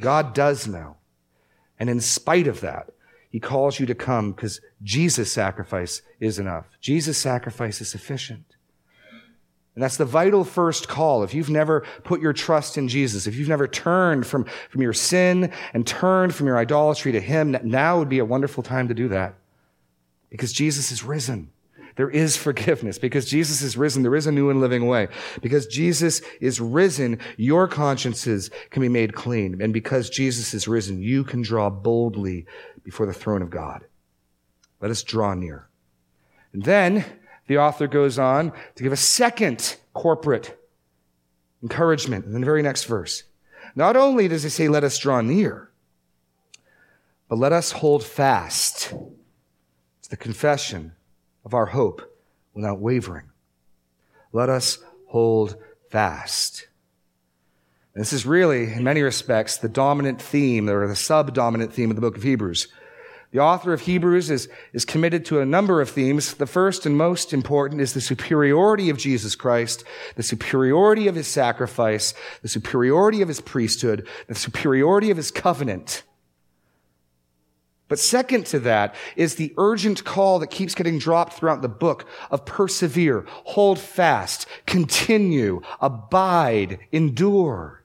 God 0.00 0.34
does 0.34 0.66
know. 0.66 0.96
And 1.78 1.90
in 1.90 2.00
spite 2.00 2.46
of 2.46 2.62
that, 2.62 2.90
he 3.30 3.40
calls 3.40 3.78
you 3.78 3.84
to 3.84 3.94
come 3.94 4.32
because 4.32 4.62
Jesus' 4.82 5.30
sacrifice 5.30 6.00
is 6.20 6.38
enough. 6.38 6.66
Jesus' 6.80 7.18
sacrifice 7.18 7.82
is 7.82 7.90
sufficient. 7.90 8.55
And 9.76 9.82
that's 9.82 9.98
the 9.98 10.06
vital 10.06 10.42
first 10.42 10.88
call. 10.88 11.22
If 11.22 11.34
you've 11.34 11.50
never 11.50 11.84
put 12.02 12.22
your 12.22 12.32
trust 12.32 12.78
in 12.78 12.88
Jesus, 12.88 13.26
if 13.26 13.36
you've 13.36 13.48
never 13.48 13.68
turned 13.68 14.26
from, 14.26 14.46
from 14.70 14.80
your 14.80 14.94
sin 14.94 15.52
and 15.74 15.86
turned 15.86 16.34
from 16.34 16.46
your 16.46 16.56
idolatry 16.56 17.12
to 17.12 17.20
Him, 17.20 17.58
now 17.62 17.98
would 17.98 18.08
be 18.08 18.18
a 18.18 18.24
wonderful 18.24 18.62
time 18.62 18.88
to 18.88 18.94
do 18.94 19.08
that. 19.08 19.34
Because 20.30 20.54
Jesus 20.54 20.90
is 20.90 21.04
risen. 21.04 21.50
There 21.96 22.08
is 22.08 22.38
forgiveness. 22.38 22.98
Because 22.98 23.26
Jesus 23.26 23.60
is 23.60 23.76
risen, 23.76 24.02
there 24.02 24.16
is 24.16 24.26
a 24.26 24.32
new 24.32 24.48
and 24.48 24.62
living 24.62 24.86
way. 24.86 25.08
Because 25.42 25.66
Jesus 25.66 26.22
is 26.40 26.58
risen, 26.58 27.18
your 27.36 27.68
consciences 27.68 28.50
can 28.70 28.80
be 28.80 28.88
made 28.88 29.14
clean. 29.14 29.60
And 29.60 29.74
because 29.74 30.08
Jesus 30.08 30.54
is 30.54 30.66
risen, 30.66 31.02
you 31.02 31.22
can 31.22 31.42
draw 31.42 31.68
boldly 31.68 32.46
before 32.82 33.04
the 33.04 33.12
throne 33.12 33.42
of 33.42 33.50
God. 33.50 33.84
Let 34.80 34.90
us 34.90 35.02
draw 35.02 35.34
near. 35.34 35.68
And 36.54 36.62
then, 36.62 37.04
the 37.46 37.58
author 37.58 37.86
goes 37.86 38.18
on 38.18 38.52
to 38.74 38.82
give 38.82 38.92
a 38.92 38.96
second 38.96 39.76
corporate 39.92 40.58
encouragement 41.62 42.24
in 42.24 42.32
the 42.32 42.44
very 42.44 42.62
next 42.62 42.84
verse. 42.84 43.24
Not 43.74 43.96
only 43.96 44.28
does 44.28 44.42
he 44.42 44.48
say, 44.48 44.68
let 44.68 44.84
us 44.84 44.98
draw 44.98 45.20
near, 45.20 45.70
but 47.28 47.38
let 47.38 47.52
us 47.52 47.72
hold 47.72 48.04
fast. 48.04 48.92
to 50.06 50.10
the 50.10 50.16
confession 50.16 50.92
of 51.44 51.52
our 51.52 51.66
hope 51.66 52.16
without 52.54 52.78
wavering. 52.78 53.30
Let 54.32 54.48
us 54.48 54.78
hold 55.08 55.56
fast. 55.90 56.68
This 57.94 58.12
is 58.12 58.26
really, 58.26 58.72
in 58.72 58.84
many 58.84 59.02
respects, 59.02 59.56
the 59.56 59.68
dominant 59.68 60.20
theme 60.20 60.68
or 60.68 60.86
the 60.86 60.94
subdominant 60.94 61.72
theme 61.72 61.90
of 61.90 61.96
the 61.96 62.02
book 62.02 62.16
of 62.16 62.22
Hebrews. 62.22 62.68
The 63.36 63.42
author 63.42 63.74
of 63.74 63.82
Hebrews 63.82 64.30
is, 64.30 64.48
is 64.72 64.86
committed 64.86 65.26
to 65.26 65.40
a 65.40 65.44
number 65.44 65.82
of 65.82 65.90
themes. 65.90 66.32
The 66.32 66.46
first 66.46 66.86
and 66.86 66.96
most 66.96 67.34
important 67.34 67.82
is 67.82 67.92
the 67.92 68.00
superiority 68.00 68.88
of 68.88 68.96
Jesus 68.96 69.36
Christ, 69.36 69.84
the 70.14 70.22
superiority 70.22 71.06
of 71.06 71.16
his 71.16 71.26
sacrifice, 71.26 72.14
the 72.40 72.48
superiority 72.48 73.20
of 73.20 73.28
his 73.28 73.42
priesthood, 73.42 74.08
the 74.26 74.34
superiority 74.34 75.10
of 75.10 75.18
his 75.18 75.30
covenant. 75.30 76.02
But 77.88 77.98
second 77.98 78.46
to 78.46 78.58
that 78.60 78.94
is 79.16 79.34
the 79.34 79.52
urgent 79.58 80.02
call 80.02 80.38
that 80.38 80.46
keeps 80.46 80.74
getting 80.74 80.98
dropped 80.98 81.34
throughout 81.34 81.60
the 81.60 81.68
book 81.68 82.08
of 82.30 82.46
persevere, 82.46 83.26
hold 83.28 83.78
fast, 83.78 84.46
continue, 84.64 85.60
abide, 85.78 86.78
endure. 86.90 87.82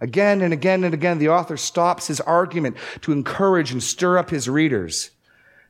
Again 0.00 0.42
and 0.42 0.52
again 0.52 0.84
and 0.84 0.94
again, 0.94 1.18
the 1.18 1.28
author 1.28 1.56
stops 1.56 2.06
his 2.06 2.20
argument 2.20 2.76
to 3.02 3.12
encourage 3.12 3.72
and 3.72 3.82
stir 3.82 4.18
up 4.18 4.30
his 4.30 4.48
readers. 4.48 5.10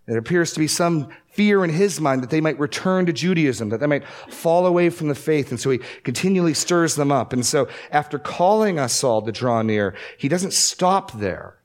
There 0.07 0.19
appears 0.19 0.53
to 0.55 0.59
be 0.59 0.69
some 0.69 1.09
fear 1.33 1.63
in 1.63 1.71
his 1.71 2.01
mind 2.01 2.23
that 2.23 2.31
they 2.31 2.41
might 2.41 2.59
return 2.59 3.07
to 3.07 3.13
Judaism, 3.13 3.69
that 3.69 3.81
they 3.81 3.87
might 3.87 4.07
fall 4.29 4.67
away 4.67 4.89
from 4.91 5.09
the 5.09 5.15
faith. 5.15 5.51
And 5.51 5.61
so 5.61 5.71
he 5.71 5.79
continually 6.03 6.55
stirs 6.55 6.95
them 6.95 7.13
up. 7.13 7.33
And 7.33 7.45
so 7.45 7.69
after 7.91 8.19
calling 8.19 8.79
us 8.79 9.05
all 9.05 9.21
to 9.23 9.33
draw 9.33 9.61
near, 9.63 9.95
he 10.17 10.29
doesn't 10.29 10.55
stop 10.55 11.13
there. 11.13 11.59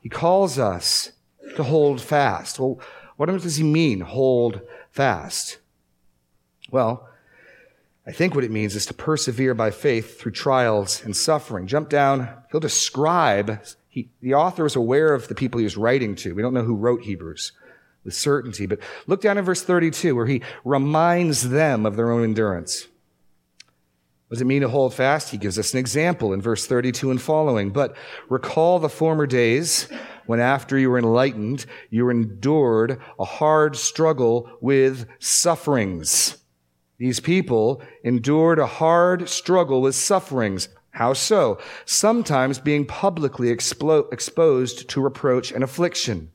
He 0.00 0.08
calls 0.08 0.58
us 0.58 1.10
to 1.56 1.64
hold 1.64 2.00
fast. 2.00 2.58
Well, 2.58 2.80
what 3.16 3.26
does 3.26 3.56
he 3.56 3.64
mean, 3.64 4.00
hold 4.00 4.60
fast? 4.90 5.58
Well, 6.70 7.09
I 8.06 8.12
think 8.12 8.34
what 8.34 8.44
it 8.44 8.50
means 8.50 8.74
is 8.74 8.86
to 8.86 8.94
persevere 8.94 9.54
by 9.54 9.70
faith 9.70 10.18
through 10.18 10.32
trials 10.32 11.04
and 11.04 11.14
suffering. 11.14 11.66
Jump 11.66 11.90
down. 11.90 12.28
He'll 12.50 12.60
describe, 12.60 13.62
he, 13.88 14.08
the 14.22 14.34
author 14.34 14.64
is 14.64 14.74
aware 14.74 15.12
of 15.12 15.28
the 15.28 15.34
people 15.34 15.58
he 15.58 15.64
was 15.64 15.76
writing 15.76 16.14
to. 16.16 16.34
We 16.34 16.42
don't 16.42 16.54
know 16.54 16.64
who 16.64 16.74
wrote 16.74 17.02
Hebrews 17.02 17.52
with 18.02 18.14
certainty, 18.14 18.64
but 18.64 18.78
look 19.06 19.20
down 19.20 19.36
in 19.36 19.44
verse 19.44 19.62
32 19.62 20.16
where 20.16 20.26
he 20.26 20.42
reminds 20.64 21.50
them 21.50 21.84
of 21.84 21.96
their 21.96 22.10
own 22.10 22.24
endurance. 22.24 22.86
What 24.28 24.36
does 24.36 24.42
it 24.42 24.46
mean 24.46 24.62
to 24.62 24.68
hold 24.68 24.94
fast? 24.94 25.30
He 25.30 25.36
gives 25.36 25.58
us 25.58 25.74
an 25.74 25.80
example 25.80 26.32
in 26.32 26.40
verse 26.40 26.66
32 26.66 27.10
and 27.10 27.20
following. 27.20 27.70
But 27.70 27.96
recall 28.28 28.78
the 28.78 28.88
former 28.88 29.26
days 29.26 29.88
when 30.24 30.40
after 30.40 30.78
you 30.78 30.88
were 30.88 30.98
enlightened, 30.98 31.66
you 31.90 32.08
endured 32.08 33.00
a 33.18 33.24
hard 33.24 33.76
struggle 33.76 34.48
with 34.60 35.06
sufferings 35.18 36.39
these 37.00 37.18
people 37.18 37.82
endured 38.04 38.58
a 38.58 38.66
hard 38.66 39.26
struggle 39.30 39.80
with 39.80 39.94
sufferings. 39.94 40.68
How 40.90 41.14
so? 41.14 41.58
Sometimes 41.86 42.58
being 42.58 42.84
publicly 42.84 43.48
exposed 43.48 44.88
to 44.90 45.00
reproach 45.00 45.50
and 45.50 45.64
affliction. 45.64 46.30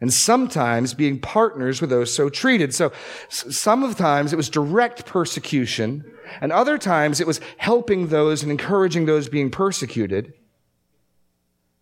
And 0.00 0.12
sometimes 0.12 0.94
being 0.94 1.20
partners 1.20 1.80
with 1.80 1.90
those 1.90 2.12
so 2.12 2.28
treated. 2.28 2.74
So 2.74 2.90
some 3.28 3.84
of 3.84 3.90
the 3.90 4.02
times 4.02 4.32
it 4.32 4.36
was 4.36 4.50
direct 4.50 5.06
persecution, 5.06 6.04
and 6.40 6.50
other 6.50 6.76
times 6.76 7.20
it 7.20 7.26
was 7.28 7.40
helping 7.56 8.08
those 8.08 8.42
and 8.42 8.50
encouraging 8.50 9.06
those 9.06 9.28
being 9.28 9.48
persecuted. 9.48 10.34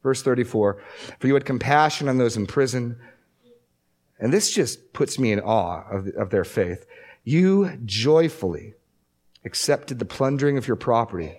Verse 0.03 0.23
34, 0.23 0.83
for 1.19 1.27
you 1.27 1.33
had 1.33 1.47
compassion 1.47 2.11
on 2.11 2.19
those 2.19 2.37
in 2.37 2.47
prison. 2.47 2.99
And 4.19 4.31
this 4.31 4.53
just 4.53 4.93
puts 4.93 5.19
me 5.19 5.33
in 5.33 5.41
awe 5.41 5.83
of, 5.91 6.09
of 6.09 6.29
their 6.29 6.45
faith. 6.45 6.85
You 7.25 7.79
joyfully 7.85 8.75
accepted 9.45 9.99
the 9.99 10.05
plundering 10.05 10.57
of 10.57 10.67
your 10.67 10.77
property, 10.77 11.39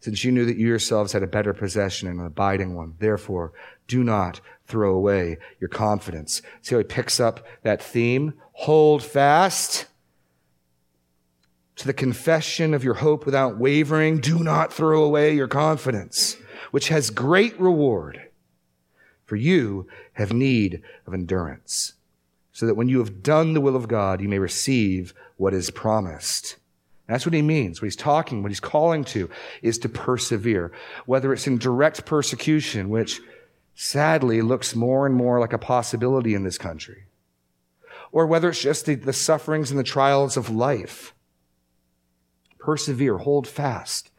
since 0.00 0.24
you 0.24 0.32
knew 0.32 0.44
that 0.44 0.56
you 0.56 0.66
yourselves 0.66 1.12
had 1.12 1.22
a 1.22 1.28
better 1.28 1.54
possession 1.54 2.08
and 2.08 2.20
an 2.20 2.26
abiding 2.26 2.74
one. 2.74 2.94
Therefore, 2.98 3.52
do 3.86 4.04
not 4.04 4.40
throw 4.66 4.94
away 4.94 5.38
your 5.60 5.68
confidence. 5.68 6.42
See 6.62 6.74
how 6.74 6.78
he 6.78 6.84
picks 6.84 7.20
up 7.20 7.46
that 7.62 7.82
theme? 7.82 8.34
Hold 8.52 9.02
fast 9.02 9.86
to 11.76 11.86
the 11.86 11.92
confession 11.92 12.74
of 12.74 12.84
your 12.84 12.94
hope 12.94 13.24
without 13.24 13.58
wavering. 13.58 14.18
Do 14.18 14.40
not 14.40 14.72
throw 14.72 15.02
away 15.02 15.34
your 15.34 15.48
confidence, 15.48 16.36
which 16.70 16.88
has 16.88 17.10
great 17.10 17.58
reward. 17.58 18.20
For 19.24 19.36
you 19.36 19.88
have 20.14 20.32
need 20.32 20.82
of 21.06 21.14
endurance, 21.14 21.94
so 22.54 22.66
that 22.66 22.76
when 22.76 22.88
you 22.88 23.00
have 23.00 23.22
done 23.22 23.52
the 23.52 23.60
will 23.60 23.76
of 23.76 23.88
God, 23.88 24.20
you 24.20 24.28
may 24.28 24.38
receive 24.38 25.12
what 25.36 25.52
is 25.52 25.70
promised. 25.70 26.56
That's 27.08 27.26
what 27.26 27.34
he 27.34 27.42
means. 27.42 27.82
What 27.82 27.86
he's 27.86 27.96
talking, 27.96 28.42
what 28.42 28.52
he's 28.52 28.60
calling 28.60 29.04
to 29.06 29.28
is 29.60 29.76
to 29.78 29.88
persevere. 29.88 30.72
Whether 31.04 31.32
it's 31.32 31.48
in 31.48 31.58
direct 31.58 32.06
persecution, 32.06 32.88
which 32.88 33.20
sadly 33.74 34.40
looks 34.40 34.76
more 34.76 35.04
and 35.04 35.16
more 35.16 35.40
like 35.40 35.52
a 35.52 35.58
possibility 35.58 36.32
in 36.32 36.44
this 36.44 36.56
country, 36.56 37.04
or 38.12 38.24
whether 38.24 38.48
it's 38.48 38.62
just 38.62 38.86
the, 38.86 38.94
the 38.94 39.12
sufferings 39.12 39.72
and 39.72 39.78
the 39.78 39.84
trials 39.84 40.36
of 40.36 40.48
life. 40.48 41.12
Persevere, 42.60 43.18
hold 43.18 43.48
fast. 43.48 44.10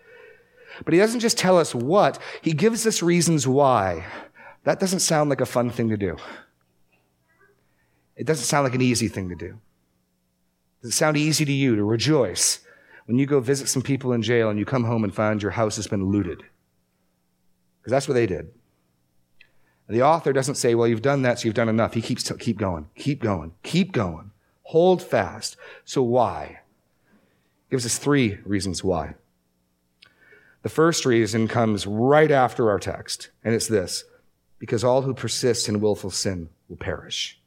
But 0.84 0.94
he 0.94 1.00
doesn't 1.00 1.22
just 1.22 1.38
tell 1.38 1.58
us 1.58 1.74
what, 1.74 2.20
he 2.42 2.52
gives 2.52 2.86
us 2.86 3.02
reasons 3.02 3.48
why. 3.48 4.06
That 4.66 4.82
doesn't 4.82 5.00
sound 5.00 5.30
like 5.30 5.40
a 5.40 5.46
fun 5.46 5.70
thing 5.70 5.88
to 5.88 5.98
do. 5.98 6.18
It 8.16 8.26
doesn't 8.26 8.46
sound 8.46 8.64
like 8.64 8.76
an 8.76 8.82
easy 8.82 9.08
thing 9.08 9.30
to 9.30 9.36
do. 9.36 9.60
Does 10.82 10.92
it 10.92 10.96
sound 10.96 11.18
easy 11.18 11.46
to 11.46 11.52
you 11.52 11.76
to 11.76 11.84
rejoice 11.84 12.60
when 13.06 13.18
you 13.18 13.26
go 13.26 13.40
visit 13.40 13.68
some 13.68 13.82
people 13.82 14.14
in 14.14 14.22
jail 14.22 14.50
and 14.50 14.58
you 14.60 14.66
come 14.66 14.86
home 14.86 15.04
and 15.04 15.14
find 15.14 15.42
your 15.42 15.52
house 15.52 15.76
has 15.76 15.88
been 15.88 16.12
looted? 16.12 16.44
Because 17.82 17.92
that's 17.92 18.08
what 18.08 18.14
they 18.14 18.28
did. 18.28 18.52
The 19.88 20.02
author 20.02 20.34
doesn't 20.34 20.56
say, 20.56 20.74
well, 20.74 20.88
you've 20.88 21.02
done 21.04 21.22
that, 21.22 21.40
so 21.40 21.46
you've 21.46 21.54
done 21.54 21.70
enough. 21.70 21.94
He 21.94 22.02
keeps, 22.02 22.24
t- 22.24 22.34
keep 22.40 22.58
going, 22.58 22.88
keep 22.96 23.22
going, 23.22 23.54
keep 23.62 23.92
going. 23.92 24.32
Hold 24.64 25.04
fast. 25.04 25.58
So 25.84 26.02
why? 26.02 26.62
Gives 27.70 27.86
us 27.86 28.00
three 28.00 28.40
reasons 28.46 28.84
why. 28.84 29.14
The 30.64 30.70
first 30.70 31.06
reason 31.06 31.48
comes 31.48 31.86
right 31.86 32.32
after 32.32 32.72
our 32.72 32.80
text, 32.80 33.30
and 33.44 33.54
it's 33.54 33.68
this 33.68 34.06
because 34.58 34.84
all 34.84 35.04
who 35.04 35.14
persist 35.14 35.70
in 35.70 35.80
willful 35.80 36.10
sin 36.10 36.50
will 36.68 36.78
perish. 36.78 37.40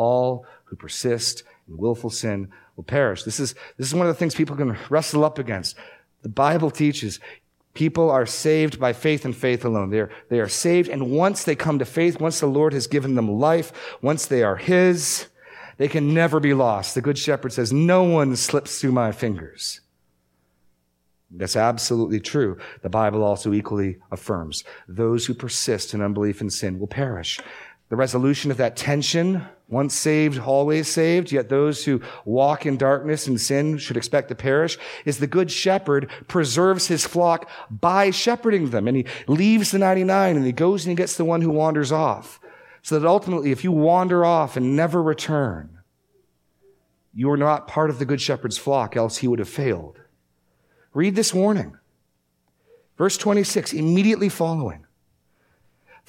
All 0.00 0.46
who 0.64 0.76
persist 0.76 1.42
in 1.68 1.76
willful 1.76 2.08
sin 2.08 2.48
will 2.74 2.84
perish. 2.84 3.24
This 3.24 3.38
is, 3.38 3.54
this 3.76 3.86
is 3.86 3.94
one 3.94 4.06
of 4.06 4.14
the 4.14 4.18
things 4.18 4.34
people 4.34 4.56
can 4.56 4.78
wrestle 4.88 5.24
up 5.24 5.38
against. 5.38 5.76
The 6.22 6.30
Bible 6.30 6.70
teaches 6.70 7.20
people 7.74 8.10
are 8.10 8.24
saved 8.24 8.80
by 8.80 8.94
faith 8.94 9.26
and 9.26 9.36
faith 9.36 9.62
alone. 9.62 9.90
They 9.90 10.00
are, 10.00 10.10
they 10.30 10.40
are 10.40 10.48
saved, 10.48 10.88
and 10.88 11.10
once 11.10 11.44
they 11.44 11.54
come 11.54 11.78
to 11.78 11.84
faith, 11.84 12.18
once 12.18 12.40
the 12.40 12.46
Lord 12.46 12.72
has 12.72 12.86
given 12.86 13.14
them 13.14 13.30
life, 13.30 13.98
once 14.00 14.24
they 14.24 14.42
are 14.42 14.56
His, 14.56 15.26
they 15.76 15.86
can 15.86 16.14
never 16.14 16.40
be 16.40 16.54
lost. 16.54 16.94
The 16.94 17.02
Good 17.02 17.18
Shepherd 17.18 17.52
says, 17.52 17.70
No 17.70 18.02
one 18.02 18.36
slips 18.36 18.80
through 18.80 18.92
my 18.92 19.12
fingers. 19.12 19.80
That's 21.30 21.56
absolutely 21.56 22.20
true. 22.20 22.58
The 22.82 22.88
Bible 22.88 23.22
also 23.22 23.52
equally 23.52 23.98
affirms 24.10 24.64
those 24.88 25.26
who 25.26 25.34
persist 25.34 25.92
in 25.92 26.00
unbelief 26.00 26.40
and 26.40 26.50
sin 26.52 26.78
will 26.78 26.88
perish. 26.88 27.38
The 27.90 27.96
resolution 27.96 28.50
of 28.50 28.56
that 28.56 28.76
tension, 28.76 29.44
once 29.70 29.94
saved, 29.94 30.38
always 30.38 30.88
saved, 30.88 31.30
yet 31.30 31.48
those 31.48 31.84
who 31.84 32.02
walk 32.24 32.66
in 32.66 32.76
darkness 32.76 33.26
and 33.26 33.40
sin 33.40 33.78
should 33.78 33.96
expect 33.96 34.28
to 34.28 34.34
perish, 34.34 34.76
is 35.04 35.18
the 35.18 35.26
good 35.26 35.50
shepherd 35.50 36.10
preserves 36.26 36.88
his 36.88 37.06
flock 37.06 37.48
by 37.70 38.10
shepherding 38.10 38.70
them. 38.70 38.88
And 38.88 38.96
he 38.96 39.06
leaves 39.28 39.70
the 39.70 39.78
99 39.78 40.36
and 40.36 40.44
he 40.44 40.52
goes 40.52 40.84
and 40.84 40.90
he 40.90 40.96
gets 40.96 41.16
the 41.16 41.24
one 41.24 41.40
who 41.40 41.50
wanders 41.50 41.92
off. 41.92 42.40
So 42.82 42.98
that 42.98 43.06
ultimately, 43.06 43.52
if 43.52 43.62
you 43.62 43.72
wander 43.72 44.24
off 44.24 44.56
and 44.56 44.74
never 44.74 45.02
return, 45.02 45.78
you 47.14 47.30
are 47.30 47.36
not 47.36 47.68
part 47.68 47.90
of 47.90 47.98
the 47.98 48.04
good 48.04 48.20
shepherd's 48.20 48.58
flock, 48.58 48.96
else 48.96 49.18
he 49.18 49.28
would 49.28 49.38
have 49.38 49.48
failed. 49.48 50.00
Read 50.92 51.14
this 51.14 51.32
warning. 51.32 51.76
Verse 52.98 53.16
26, 53.16 53.72
immediately 53.72 54.28
following. 54.28 54.84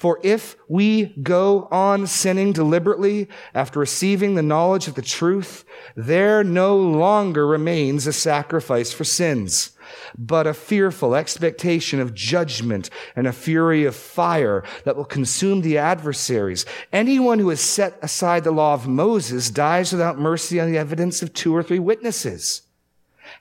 For 0.02 0.18
if 0.24 0.56
we 0.66 1.14
go 1.22 1.68
on 1.70 2.08
sinning 2.08 2.52
deliberately 2.52 3.28
after 3.54 3.78
receiving 3.78 4.34
the 4.34 4.42
knowledge 4.42 4.88
of 4.88 4.96
the 4.96 5.00
truth, 5.00 5.64
there 5.94 6.42
no 6.42 6.76
longer 6.76 7.46
remains 7.46 8.08
a 8.08 8.12
sacrifice 8.12 8.92
for 8.92 9.04
sins, 9.04 9.78
but 10.18 10.44
a 10.44 10.54
fearful 10.54 11.14
expectation 11.14 12.00
of 12.00 12.14
judgment 12.14 12.90
and 13.14 13.28
a 13.28 13.32
fury 13.32 13.84
of 13.84 13.94
fire 13.94 14.64
that 14.84 14.96
will 14.96 15.04
consume 15.04 15.60
the 15.60 15.78
adversaries. 15.78 16.66
Anyone 16.92 17.38
who 17.38 17.50
has 17.50 17.60
set 17.60 17.96
aside 18.02 18.42
the 18.42 18.50
law 18.50 18.74
of 18.74 18.88
Moses 18.88 19.50
dies 19.50 19.92
without 19.92 20.18
mercy 20.18 20.58
on 20.58 20.68
the 20.68 20.78
evidence 20.78 21.22
of 21.22 21.32
two 21.32 21.54
or 21.54 21.62
three 21.62 21.78
witnesses. 21.78 22.62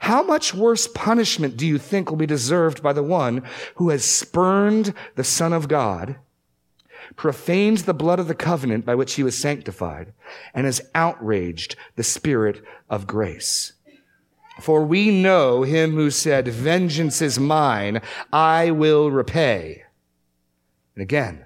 How 0.01 0.21
much 0.21 0.53
worse 0.53 0.85
punishment 0.85 1.57
do 1.57 1.65
you 1.65 1.79
think 1.79 2.11
will 2.11 2.17
be 2.17 2.27
deserved 2.27 2.83
by 2.83 2.93
the 2.93 3.01
one 3.01 3.41
who 3.77 3.89
has 3.89 4.05
spurned 4.05 4.93
the 5.15 5.23
Son 5.23 5.53
of 5.53 5.67
God, 5.67 6.17
profaned 7.15 7.79
the 7.79 7.93
blood 7.93 8.19
of 8.19 8.27
the 8.27 8.35
covenant 8.35 8.85
by 8.85 8.95
which 8.95 9.13
he 9.13 9.23
was 9.23 9.37
sanctified, 9.37 10.13
and 10.53 10.65
has 10.65 10.81
outraged 10.95 11.75
the 11.95 12.03
Spirit 12.03 12.63
of 12.89 13.07
grace? 13.07 13.73
For 14.59 14.83
we 14.83 15.09
know 15.21 15.63
him 15.63 15.91
who 15.91 16.11
said, 16.11 16.47
Vengeance 16.47 17.21
is 17.21 17.39
mine, 17.39 18.01
I 18.31 18.71
will 18.71 19.09
repay. 19.09 19.83
And 20.95 21.01
again, 21.01 21.45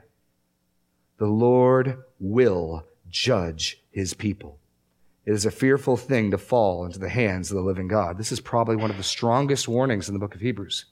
the 1.18 1.28
Lord 1.28 2.04
will 2.20 2.86
judge 3.10 3.82
his 3.92 4.14
people. 4.14 4.60
It 5.26 5.34
is 5.34 5.46
a 5.46 5.52
fearful 5.52 5.98
thing 5.98 6.32
to 6.32 6.38
fall 6.38 6.86
into 6.86 7.00
the 7.00 7.10
hands 7.10 7.50
of 7.50 7.56
the 7.56 7.64
living 7.64 7.88
God. 7.88 8.18
This 8.18 8.32
is 8.32 8.40
probably 8.40 8.76
one 8.76 8.92
of 8.92 8.98
the 8.98 9.04
strongest 9.04 9.68
warnings 9.68 10.08
in 10.08 10.14
the 10.14 10.20
book 10.20 10.36
of 10.36 10.42
Hebrews. 10.42 10.86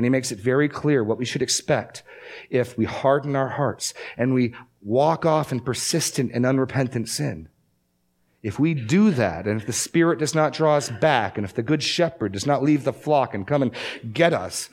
And 0.00 0.04
he 0.06 0.08
makes 0.08 0.32
it 0.32 0.38
very 0.38 0.66
clear 0.66 1.04
what 1.04 1.18
we 1.18 1.26
should 1.26 1.42
expect 1.42 2.02
if 2.48 2.78
we 2.78 2.86
harden 2.86 3.36
our 3.36 3.50
hearts 3.50 3.92
and 4.16 4.32
we 4.32 4.54
walk 4.80 5.26
off 5.26 5.52
in 5.52 5.60
persistent 5.60 6.30
and 6.32 6.46
unrepentant 6.46 7.06
sin. 7.06 7.50
If 8.42 8.58
we 8.58 8.72
do 8.72 9.10
that, 9.10 9.46
and 9.46 9.60
if 9.60 9.66
the 9.66 9.74
Spirit 9.74 10.18
does 10.18 10.34
not 10.34 10.54
draw 10.54 10.76
us 10.76 10.88
back, 10.88 11.36
and 11.36 11.44
if 11.44 11.52
the 11.52 11.62
Good 11.62 11.82
Shepherd 11.82 12.32
does 12.32 12.46
not 12.46 12.62
leave 12.62 12.84
the 12.84 12.94
flock 12.94 13.34
and 13.34 13.46
come 13.46 13.60
and 13.60 13.72
get 14.10 14.32
us, 14.32 14.70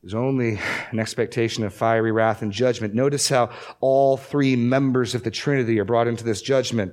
there's 0.00 0.14
only 0.14 0.60
an 0.92 1.00
expectation 1.00 1.64
of 1.64 1.74
fiery 1.74 2.12
wrath 2.12 2.42
and 2.42 2.52
judgment. 2.52 2.94
Notice 2.94 3.28
how 3.28 3.50
all 3.80 4.16
three 4.16 4.54
members 4.54 5.16
of 5.16 5.24
the 5.24 5.32
Trinity 5.32 5.80
are 5.80 5.84
brought 5.84 6.06
into 6.06 6.22
this 6.22 6.42
judgment. 6.42 6.92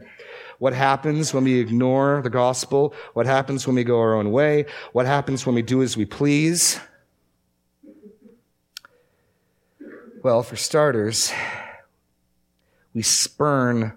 What 0.60 0.74
happens 0.74 1.34
when 1.34 1.44
we 1.44 1.60
ignore 1.60 2.22
the 2.24 2.30
gospel? 2.30 2.94
What 3.14 3.26
happens 3.26 3.68
when 3.68 3.76
we 3.76 3.84
go 3.84 4.00
our 4.00 4.16
own 4.16 4.32
way? 4.32 4.66
What 4.92 5.06
happens 5.06 5.46
when 5.46 5.56
we 5.56 5.62
do 5.62 5.82
as 5.84 5.96
we 5.96 6.06
please? 6.06 6.80
Well, 10.24 10.44
for 10.44 10.56
starters, 10.56 11.32
we 12.94 13.04
spurn 13.04 13.94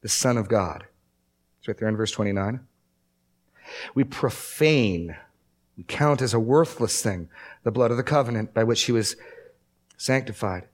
the 0.00 0.08
Son 0.08 0.36
of 0.38 0.48
God. 0.48 0.86
It's 1.58 1.68
right 1.68 1.76
there 1.76 1.88
in 1.88 1.96
verse 1.96 2.10
29. 2.10 2.60
We 3.94 4.04
profane 4.04 5.16
we 5.76 5.84
count 5.84 6.22
as 6.22 6.34
a 6.34 6.38
worthless 6.38 7.02
thing 7.02 7.28
the 7.62 7.70
blood 7.70 7.90
of 7.90 7.96
the 7.96 8.02
covenant 8.02 8.54
by 8.54 8.64
which 8.64 8.82
he 8.84 8.92
was 8.92 9.16
sanctified. 9.96 10.68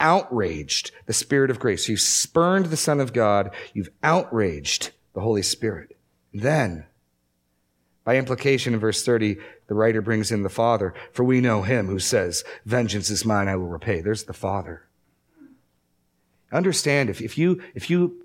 Outraged 0.00 0.90
the 1.06 1.12
Spirit 1.12 1.50
of 1.50 1.58
grace. 1.58 1.88
You've 1.88 2.00
spurned 2.00 2.66
the 2.66 2.76
Son 2.76 3.00
of 3.00 3.12
God. 3.12 3.54
You've 3.72 3.90
outraged 4.02 4.90
the 5.14 5.20
Holy 5.20 5.42
Spirit. 5.42 5.96
Then, 6.32 6.86
by 8.04 8.16
implication 8.16 8.74
in 8.74 8.80
verse 8.80 9.04
30, 9.04 9.36
the 9.66 9.74
writer 9.74 10.00
brings 10.00 10.32
in 10.32 10.42
the 10.42 10.48
Father, 10.48 10.94
for 11.12 11.24
we 11.24 11.40
know 11.40 11.62
him 11.62 11.86
who 11.86 11.98
says, 11.98 12.44
vengeance 12.64 13.10
is 13.10 13.24
mine, 13.24 13.48
I 13.48 13.56
will 13.56 13.66
repay. 13.66 14.00
There's 14.00 14.24
the 14.24 14.32
Father. 14.32 14.88
Understand, 16.50 17.10
if, 17.10 17.20
if 17.20 17.36
you, 17.36 17.60
if 17.74 17.90
you 17.90 18.24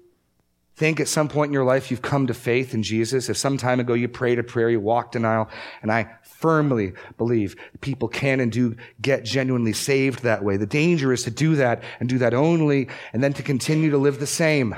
think 0.75 0.99
at 0.99 1.07
some 1.07 1.29
point 1.29 1.49
in 1.49 1.53
your 1.53 1.63
life 1.63 1.91
you've 1.91 2.01
come 2.01 2.27
to 2.27 2.33
faith 2.33 2.73
in 2.73 2.81
Jesus, 2.81 3.29
if 3.29 3.37
some 3.37 3.57
time 3.57 3.79
ago 3.79 3.93
you 3.93 4.07
prayed 4.07 4.39
a 4.39 4.43
prayer, 4.43 4.69
you 4.69 4.79
walked 4.79 5.15
an 5.15 5.23
aisle, 5.23 5.49
and 5.81 5.91
I 5.91 6.09
firmly 6.23 6.93
believe 7.17 7.55
people 7.81 8.07
can 8.07 8.39
and 8.39 8.51
do 8.51 8.75
get 9.01 9.23
genuinely 9.23 9.73
saved 9.73 10.23
that 10.23 10.43
way. 10.43 10.57
The 10.57 10.65
danger 10.65 11.13
is 11.13 11.23
to 11.23 11.31
do 11.31 11.55
that 11.57 11.83
and 11.99 12.09
do 12.09 12.17
that 12.19 12.33
only, 12.33 12.89
and 13.13 13.23
then 13.23 13.33
to 13.33 13.43
continue 13.43 13.91
to 13.91 13.97
live 13.97 14.19
the 14.19 14.27
same. 14.27 14.75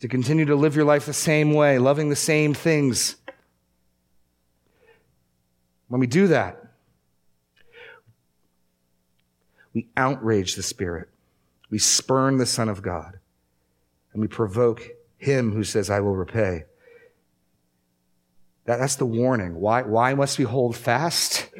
To 0.00 0.08
continue 0.08 0.44
to 0.44 0.56
live 0.56 0.76
your 0.76 0.84
life 0.84 1.06
the 1.06 1.12
same 1.12 1.52
way, 1.52 1.78
loving 1.78 2.08
the 2.08 2.16
same 2.16 2.54
things. 2.54 3.16
When 5.88 6.00
we 6.00 6.06
do 6.06 6.28
that, 6.28 6.62
we 9.74 9.88
outrage 9.96 10.54
the 10.54 10.62
Spirit. 10.62 11.08
We 11.68 11.78
spurn 11.78 12.36
the 12.36 12.46
Son 12.46 12.68
of 12.68 12.80
God 12.80 13.18
and 14.16 14.22
we 14.22 14.28
provoke 14.28 14.88
him 15.18 15.52
who 15.52 15.62
says, 15.62 15.90
I 15.90 16.00
will 16.00 16.16
repay. 16.16 16.64
That, 18.64 18.78
that's 18.78 18.96
the 18.96 19.04
warning. 19.04 19.56
Why, 19.56 19.82
why 19.82 20.14
must 20.14 20.38
we 20.38 20.46
hold 20.46 20.74
fast? 20.74 21.50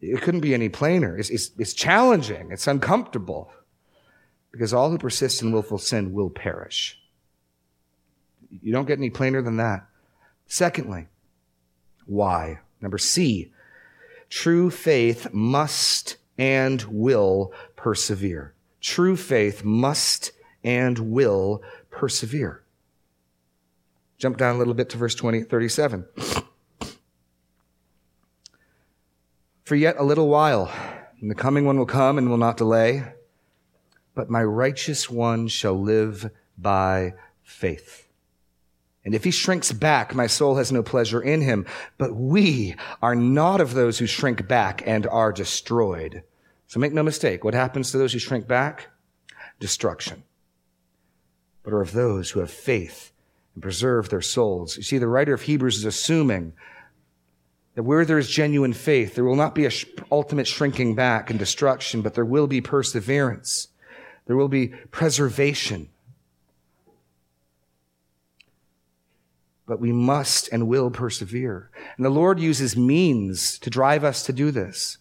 It 0.00 0.20
couldn't 0.20 0.40
be 0.40 0.52
any 0.52 0.68
plainer. 0.68 1.16
It's, 1.16 1.30
it's, 1.30 1.52
it's 1.56 1.72
challenging. 1.72 2.50
It's 2.50 2.66
uncomfortable. 2.66 3.52
Because 4.50 4.74
all 4.74 4.90
who 4.90 4.98
persist 4.98 5.42
in 5.42 5.52
willful 5.52 5.78
sin 5.78 6.12
will 6.12 6.28
perish. 6.28 7.00
You 8.60 8.72
don't 8.72 8.86
get 8.86 8.98
any 8.98 9.10
plainer 9.10 9.40
than 9.40 9.58
that. 9.58 9.86
Secondly, 10.48 11.06
why? 12.04 12.58
Number 12.80 12.98
C, 12.98 13.52
True 14.28 14.70
faith 14.70 15.32
must 15.32 16.16
and 16.36 16.82
will 16.82 17.52
persevere. 17.76 18.54
True 18.80 19.16
faith 19.16 19.62
must 19.62 20.32
and 20.64 20.98
will 20.98 21.62
persevere. 21.90 22.64
Jump 24.18 24.36
down 24.38 24.56
a 24.56 24.58
little 24.58 24.74
bit 24.74 24.88
to 24.90 24.96
verse 24.96 25.14
20, 25.14 25.42
37. 25.42 26.06
For 29.64 29.76
yet 29.76 29.96
a 29.98 30.02
little 30.02 30.28
while, 30.28 30.72
and 31.20 31.30
the 31.30 31.34
coming 31.34 31.64
one 31.64 31.78
will 31.78 31.86
come 31.86 32.18
and 32.18 32.28
will 32.28 32.36
not 32.36 32.56
delay, 32.56 33.04
but 34.14 34.30
my 34.30 34.42
righteous 34.42 35.08
one 35.10 35.48
shall 35.48 35.80
live 35.80 36.30
by 36.56 37.14
faith. 37.42 38.08
And 39.04 39.14
if 39.14 39.24
he 39.24 39.30
shrinks 39.30 39.70
back, 39.70 40.14
my 40.14 40.26
soul 40.26 40.56
has 40.56 40.72
no 40.72 40.82
pleasure 40.82 41.20
in 41.20 41.42
him. 41.42 41.66
But 41.98 42.14
we 42.14 42.74
are 43.02 43.14
not 43.14 43.60
of 43.60 43.74
those 43.74 43.98
who 43.98 44.06
shrink 44.06 44.48
back 44.48 44.82
and 44.86 45.06
are 45.06 45.32
destroyed. 45.32 46.22
So 46.68 46.80
make 46.80 46.94
no 46.94 47.02
mistake. 47.02 47.44
What 47.44 47.54
happens 47.54 47.90
to 47.90 47.98
those 47.98 48.14
who 48.14 48.18
shrink 48.18 48.48
back? 48.48 48.88
Destruction. 49.60 50.22
But 51.64 51.72
are 51.72 51.80
of 51.80 51.92
those 51.92 52.30
who 52.30 52.40
have 52.40 52.50
faith 52.50 53.10
and 53.54 53.62
preserve 53.62 54.10
their 54.10 54.20
souls. 54.20 54.76
You 54.76 54.82
see, 54.82 54.98
the 54.98 55.08
writer 55.08 55.34
of 55.34 55.42
Hebrews 55.42 55.78
is 55.78 55.84
assuming 55.84 56.52
that 57.74 57.82
where 57.82 58.04
there 58.04 58.18
is 58.18 58.28
genuine 58.28 58.72
faith, 58.72 59.14
there 59.14 59.24
will 59.24 59.34
not 59.34 59.54
be 59.54 59.64
a 59.64 59.70
sh- 59.70 59.86
ultimate 60.12 60.46
shrinking 60.46 60.94
back 60.94 61.30
and 61.30 61.38
destruction, 61.38 62.02
but 62.02 62.14
there 62.14 62.24
will 62.24 62.46
be 62.46 62.60
perseverance. 62.60 63.68
There 64.26 64.36
will 64.36 64.48
be 64.48 64.68
preservation. 64.68 65.88
But 69.66 69.80
we 69.80 69.92
must 69.92 70.48
and 70.52 70.68
will 70.68 70.90
persevere. 70.90 71.70
And 71.96 72.04
the 72.04 72.10
Lord 72.10 72.38
uses 72.38 72.76
means 72.76 73.58
to 73.60 73.70
drive 73.70 74.04
us 74.04 74.22
to 74.24 74.32
do 74.32 74.50
this. 74.50 74.98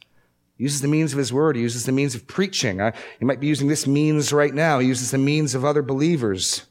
Uses 0.58 0.82
the 0.82 0.88
means 0.88 1.14
of 1.14 1.20
his 1.20 1.34
word. 1.34 1.56
He 1.56 1.62
uses 1.62 1.86
the 1.86 1.92
means 1.92 2.16
of 2.16 2.28
preaching. 2.28 2.80
I, 2.80 2.94
he 3.20 3.26
might 3.26 3.40
be 3.40 3.48
using 3.48 3.68
this 3.68 3.88
means 3.88 4.32
right 4.32 4.54
now. 4.54 4.80
He 4.80 4.88
uses 4.88 5.12
the 5.12 5.18
means 5.18 5.56
of 5.56 5.66
other 5.66 5.82
believers. 5.82 6.66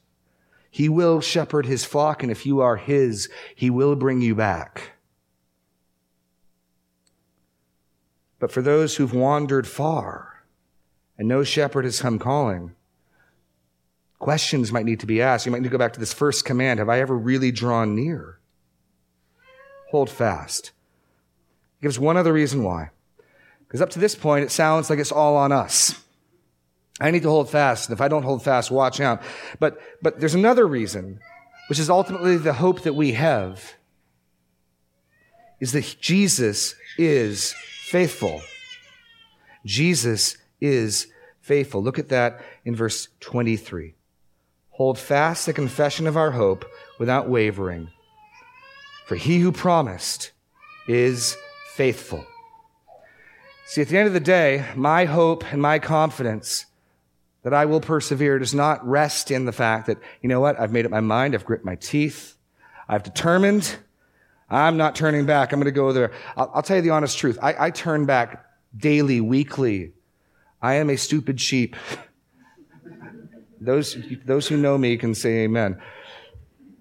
He 0.70 0.88
will 0.88 1.20
shepherd 1.20 1.66
his 1.66 1.84
flock, 1.84 2.22
and 2.22 2.32
if 2.32 2.46
you 2.46 2.60
are 2.60 2.76
his, 2.76 3.28
he 3.54 3.68
will 3.68 3.94
bring 3.96 4.22
you 4.22 4.34
back. 4.34 4.92
But 8.38 8.50
for 8.50 8.62
those 8.62 8.96
who've 8.96 9.12
wandered 9.12 9.66
far 9.66 10.44
and 11.18 11.28
no 11.28 11.44
shepherd 11.44 11.84
has 11.84 12.00
come 12.00 12.18
calling, 12.18 12.74
questions 14.18 14.72
might 14.72 14.86
need 14.86 15.00
to 15.00 15.06
be 15.06 15.20
asked. 15.20 15.44
You 15.44 15.52
might 15.52 15.60
need 15.60 15.68
to 15.68 15.72
go 15.72 15.78
back 15.78 15.92
to 15.92 16.00
this 16.00 16.12
first 16.12 16.44
command 16.44 16.78
Have 16.78 16.88
I 16.88 17.00
ever 17.00 17.16
really 17.16 17.52
drawn 17.52 17.94
near? 17.94 18.38
Hold 19.90 20.08
fast. 20.08 20.72
He 21.78 21.84
gives 21.84 21.98
one 21.98 22.16
other 22.16 22.32
reason 22.32 22.62
why. 22.64 22.90
Because 23.72 23.80
up 23.80 23.88
to 23.88 23.98
this 23.98 24.14
point, 24.14 24.44
it 24.44 24.50
sounds 24.50 24.90
like 24.90 24.98
it's 24.98 25.10
all 25.10 25.34
on 25.34 25.50
us. 25.50 25.98
I 27.00 27.10
need 27.10 27.22
to 27.22 27.30
hold 27.30 27.48
fast. 27.48 27.88
And 27.88 27.96
if 27.96 28.02
I 28.02 28.08
don't 28.08 28.22
hold 28.22 28.44
fast, 28.44 28.70
watch 28.70 29.00
out. 29.00 29.22
But, 29.60 29.80
but 30.02 30.20
there's 30.20 30.34
another 30.34 30.66
reason, 30.66 31.20
which 31.70 31.78
is 31.78 31.88
ultimately 31.88 32.36
the 32.36 32.52
hope 32.52 32.82
that 32.82 32.92
we 32.92 33.12
have, 33.12 33.72
is 35.58 35.72
that 35.72 35.96
Jesus 36.02 36.74
is 36.98 37.54
faithful. 37.86 38.42
Jesus 39.64 40.36
is 40.60 41.06
faithful. 41.40 41.82
Look 41.82 41.98
at 41.98 42.10
that 42.10 42.42
in 42.66 42.76
verse 42.76 43.08
23. 43.20 43.94
Hold 44.72 44.98
fast 44.98 45.46
the 45.46 45.54
confession 45.54 46.06
of 46.06 46.18
our 46.18 46.32
hope 46.32 46.66
without 46.98 47.26
wavering, 47.26 47.88
for 49.06 49.16
he 49.16 49.38
who 49.38 49.50
promised 49.50 50.32
is 50.86 51.38
faithful. 51.74 52.26
See, 53.64 53.80
at 53.80 53.88
the 53.88 53.96
end 53.96 54.08
of 54.08 54.12
the 54.12 54.20
day, 54.20 54.66
my 54.74 55.04
hope 55.04 55.50
and 55.52 55.62
my 55.62 55.78
confidence 55.78 56.66
that 57.42 57.54
I 57.54 57.64
will 57.64 57.80
persevere 57.80 58.38
does 58.38 58.54
not 58.54 58.86
rest 58.86 59.30
in 59.30 59.44
the 59.44 59.52
fact 59.52 59.86
that, 59.86 59.98
you 60.20 60.28
know 60.28 60.40
what, 60.40 60.60
I've 60.60 60.72
made 60.72 60.84
up 60.84 60.90
my 60.90 61.00
mind, 61.00 61.34
I've 61.34 61.44
grit 61.44 61.64
my 61.64 61.76
teeth, 61.76 62.36
I've 62.88 63.02
determined, 63.02 63.76
I'm 64.50 64.76
not 64.76 64.94
turning 64.94 65.24
back, 65.24 65.52
I'm 65.52 65.58
going 65.58 65.64
to 65.64 65.72
go 65.72 65.92
there. 65.92 66.12
I'll, 66.36 66.50
I'll 66.54 66.62
tell 66.62 66.76
you 66.76 66.82
the 66.82 66.90
honest 66.90 67.16
truth. 67.16 67.38
I, 67.40 67.66
I 67.66 67.70
turn 67.70 68.04
back 68.04 68.44
daily, 68.76 69.20
weekly. 69.20 69.92
I 70.60 70.74
am 70.74 70.90
a 70.90 70.96
stupid 70.96 71.40
sheep. 71.40 71.74
those, 73.60 73.96
those 74.26 74.48
who 74.48 74.58
know 74.58 74.76
me 74.76 74.98
can 74.98 75.14
say 75.14 75.44
amen. 75.44 75.80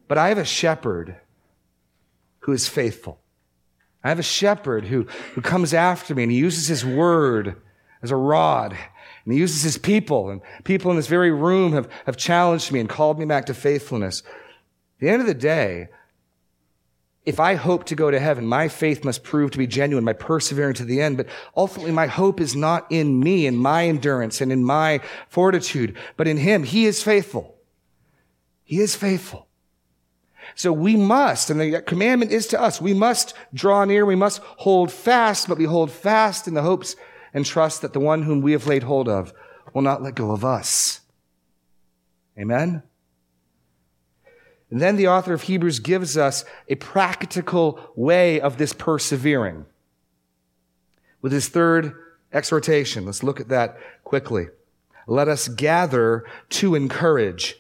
But 0.09 0.17
I 0.17 0.27
have 0.29 0.37
a 0.37 0.45
shepherd 0.45 1.15
who 2.39 2.51
is 2.51 2.67
faithful. 2.67 3.20
I 4.03 4.09
have 4.09 4.19
a 4.19 4.23
shepherd 4.23 4.85
who, 4.85 5.03
who 5.33 5.41
comes 5.41 5.73
after 5.73 6.15
me 6.15 6.23
and 6.23 6.31
he 6.31 6.37
uses 6.37 6.67
his 6.67 6.85
word 6.85 7.61
as 8.01 8.11
a 8.11 8.15
rod 8.15 8.75
and 9.23 9.33
he 9.33 9.39
uses 9.39 9.61
his 9.61 9.77
people, 9.77 10.29
and 10.29 10.41
people 10.63 10.89
in 10.89 10.97
this 10.97 11.07
very 11.07 11.31
room 11.31 11.73
have, 11.73 11.87
have 12.05 12.17
challenged 12.17 12.71
me 12.71 12.79
and 12.79 12.89
called 12.89 13.19
me 13.19 13.25
back 13.25 13.45
to 13.45 13.53
faithfulness. 13.53 14.21
At 14.21 14.99
the 14.99 15.09
end 15.09 15.21
of 15.21 15.27
the 15.27 15.35
day, 15.35 15.89
if 17.23 17.39
I 17.39 17.53
hope 17.53 17.83
to 17.85 17.95
go 17.95 18.09
to 18.09 18.19
heaven, 18.19 18.47
my 18.47 18.67
faith 18.67 19.05
must 19.05 19.23
prove 19.23 19.51
to 19.51 19.59
be 19.59 19.67
genuine 19.67 20.03
my 20.03 20.13
persevering 20.13 20.73
to 20.75 20.85
the 20.85 21.01
end. 21.01 21.17
But 21.17 21.27
ultimately, 21.55 21.91
my 21.91 22.07
hope 22.07 22.41
is 22.41 22.55
not 22.55 22.87
in 22.89 23.19
me 23.19 23.45
and 23.45 23.59
my 23.59 23.87
endurance 23.87 24.41
and 24.41 24.51
in 24.51 24.63
my 24.63 25.01
fortitude, 25.29 25.95
but 26.17 26.27
in 26.27 26.37
him. 26.37 26.63
He 26.63 26.85
is 26.85 27.03
faithful. 27.03 27.55
He 28.63 28.79
is 28.79 28.95
faithful. 28.95 29.47
So 30.55 30.73
we 30.73 30.95
must, 30.95 31.49
and 31.49 31.59
the 31.59 31.81
commandment 31.81 32.31
is 32.31 32.47
to 32.47 32.61
us, 32.61 32.81
we 32.81 32.93
must 32.93 33.33
draw 33.53 33.85
near, 33.85 34.05
we 34.05 34.15
must 34.15 34.41
hold 34.43 34.91
fast, 34.91 35.47
but 35.47 35.57
we 35.57 35.65
hold 35.65 35.91
fast 35.91 36.47
in 36.47 36.53
the 36.53 36.61
hopes 36.61 36.95
and 37.33 37.45
trust 37.45 37.81
that 37.81 37.93
the 37.93 37.99
one 37.99 38.23
whom 38.23 38.41
we 38.41 38.51
have 38.51 38.67
laid 38.67 38.83
hold 38.83 39.07
of 39.07 39.33
will 39.73 39.81
not 39.81 40.01
let 40.01 40.15
go 40.15 40.31
of 40.31 40.43
us. 40.43 41.01
Amen? 42.37 42.83
And 44.69 44.81
then 44.81 44.95
the 44.95 45.07
author 45.07 45.33
of 45.33 45.43
Hebrews 45.43 45.79
gives 45.79 46.17
us 46.17 46.45
a 46.67 46.75
practical 46.75 47.79
way 47.95 48.39
of 48.39 48.57
this 48.57 48.73
persevering 48.73 49.65
with 51.21 51.33
his 51.33 51.49
third 51.49 51.93
exhortation. 52.31 53.05
Let's 53.05 53.23
look 53.23 53.39
at 53.39 53.49
that 53.49 53.77
quickly. 54.03 54.47
Let 55.07 55.27
us 55.27 55.49
gather 55.49 56.25
to 56.49 56.75
encourage 56.75 57.57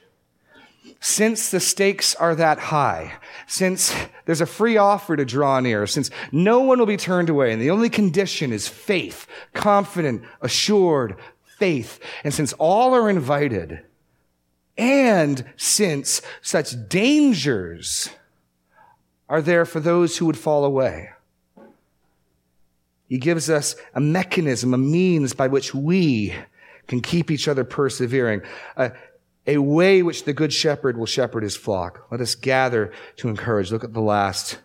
since 1.03 1.49
the 1.49 1.59
stakes 1.59 2.13
are 2.15 2.35
that 2.35 2.59
high, 2.59 3.15
since 3.47 3.93
there's 4.25 4.39
a 4.39 4.45
free 4.45 4.77
offer 4.77 5.17
to 5.17 5.25
draw 5.25 5.59
near, 5.59 5.87
since 5.87 6.11
no 6.31 6.59
one 6.59 6.77
will 6.77 6.85
be 6.85 6.95
turned 6.95 7.27
away, 7.27 7.51
and 7.51 7.59
the 7.59 7.71
only 7.71 7.89
condition 7.89 8.53
is 8.53 8.67
faith, 8.67 9.25
confident, 9.53 10.21
assured 10.41 11.15
faith, 11.57 11.99
and 12.23 12.31
since 12.31 12.53
all 12.53 12.93
are 12.93 13.09
invited, 13.09 13.83
and 14.77 15.43
since 15.57 16.21
such 16.43 16.87
dangers 16.87 18.11
are 19.27 19.41
there 19.41 19.65
for 19.65 19.79
those 19.79 20.17
who 20.17 20.27
would 20.27 20.37
fall 20.37 20.63
away, 20.63 21.09
he 23.09 23.17
gives 23.17 23.49
us 23.49 23.75
a 23.95 23.99
mechanism, 23.99 24.75
a 24.75 24.77
means 24.77 25.33
by 25.33 25.47
which 25.47 25.73
we 25.73 26.35
can 26.87 27.01
keep 27.01 27.31
each 27.31 27.47
other 27.47 27.63
persevering. 27.63 28.41
Uh, 28.77 28.89
a 29.47 29.57
way 29.57 30.03
which 30.03 30.25
the 30.25 30.33
good 30.33 30.53
shepherd 30.53 30.97
will 30.97 31.05
shepherd 31.05 31.43
his 31.43 31.55
flock. 31.55 32.07
Let 32.11 32.21
us 32.21 32.35
gather 32.35 32.91
to 33.17 33.29
encourage. 33.29 33.71
Look 33.71 33.83
at 33.83 33.93
the 33.93 34.01
last 34.01 34.59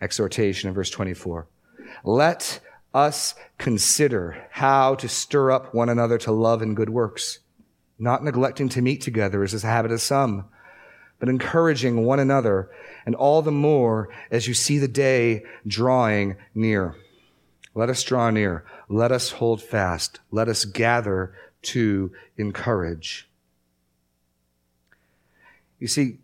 exhortation 0.00 0.68
in 0.68 0.74
verse 0.74 0.90
24. 0.90 1.48
Let 2.04 2.60
us 2.92 3.34
consider 3.58 4.46
how 4.50 4.94
to 4.96 5.08
stir 5.08 5.50
up 5.50 5.74
one 5.74 5.88
another 5.88 6.18
to 6.18 6.32
love 6.32 6.62
and 6.62 6.76
good 6.76 6.90
works, 6.90 7.40
not 7.98 8.22
neglecting 8.22 8.68
to 8.70 8.82
meet 8.82 9.00
together 9.00 9.42
as 9.42 9.52
is 9.52 9.62
the 9.62 9.68
habit 9.68 9.90
of 9.90 10.00
some, 10.00 10.44
but 11.18 11.28
encouraging 11.28 12.04
one 12.04 12.20
another, 12.20 12.70
and 13.06 13.14
all 13.14 13.42
the 13.42 13.50
more 13.52 14.08
as 14.30 14.46
you 14.46 14.54
see 14.54 14.78
the 14.78 14.88
day 14.88 15.42
drawing 15.66 16.36
near. 16.54 16.94
Let 17.74 17.90
us 17.90 18.02
draw 18.04 18.30
near. 18.30 18.64
Let 18.88 19.10
us 19.10 19.32
hold 19.32 19.60
fast. 19.60 20.20
Let 20.30 20.48
us 20.48 20.64
gather 20.64 21.34
to 21.62 22.12
encourage. 22.36 23.28
You 25.78 25.88
see, 25.88 26.18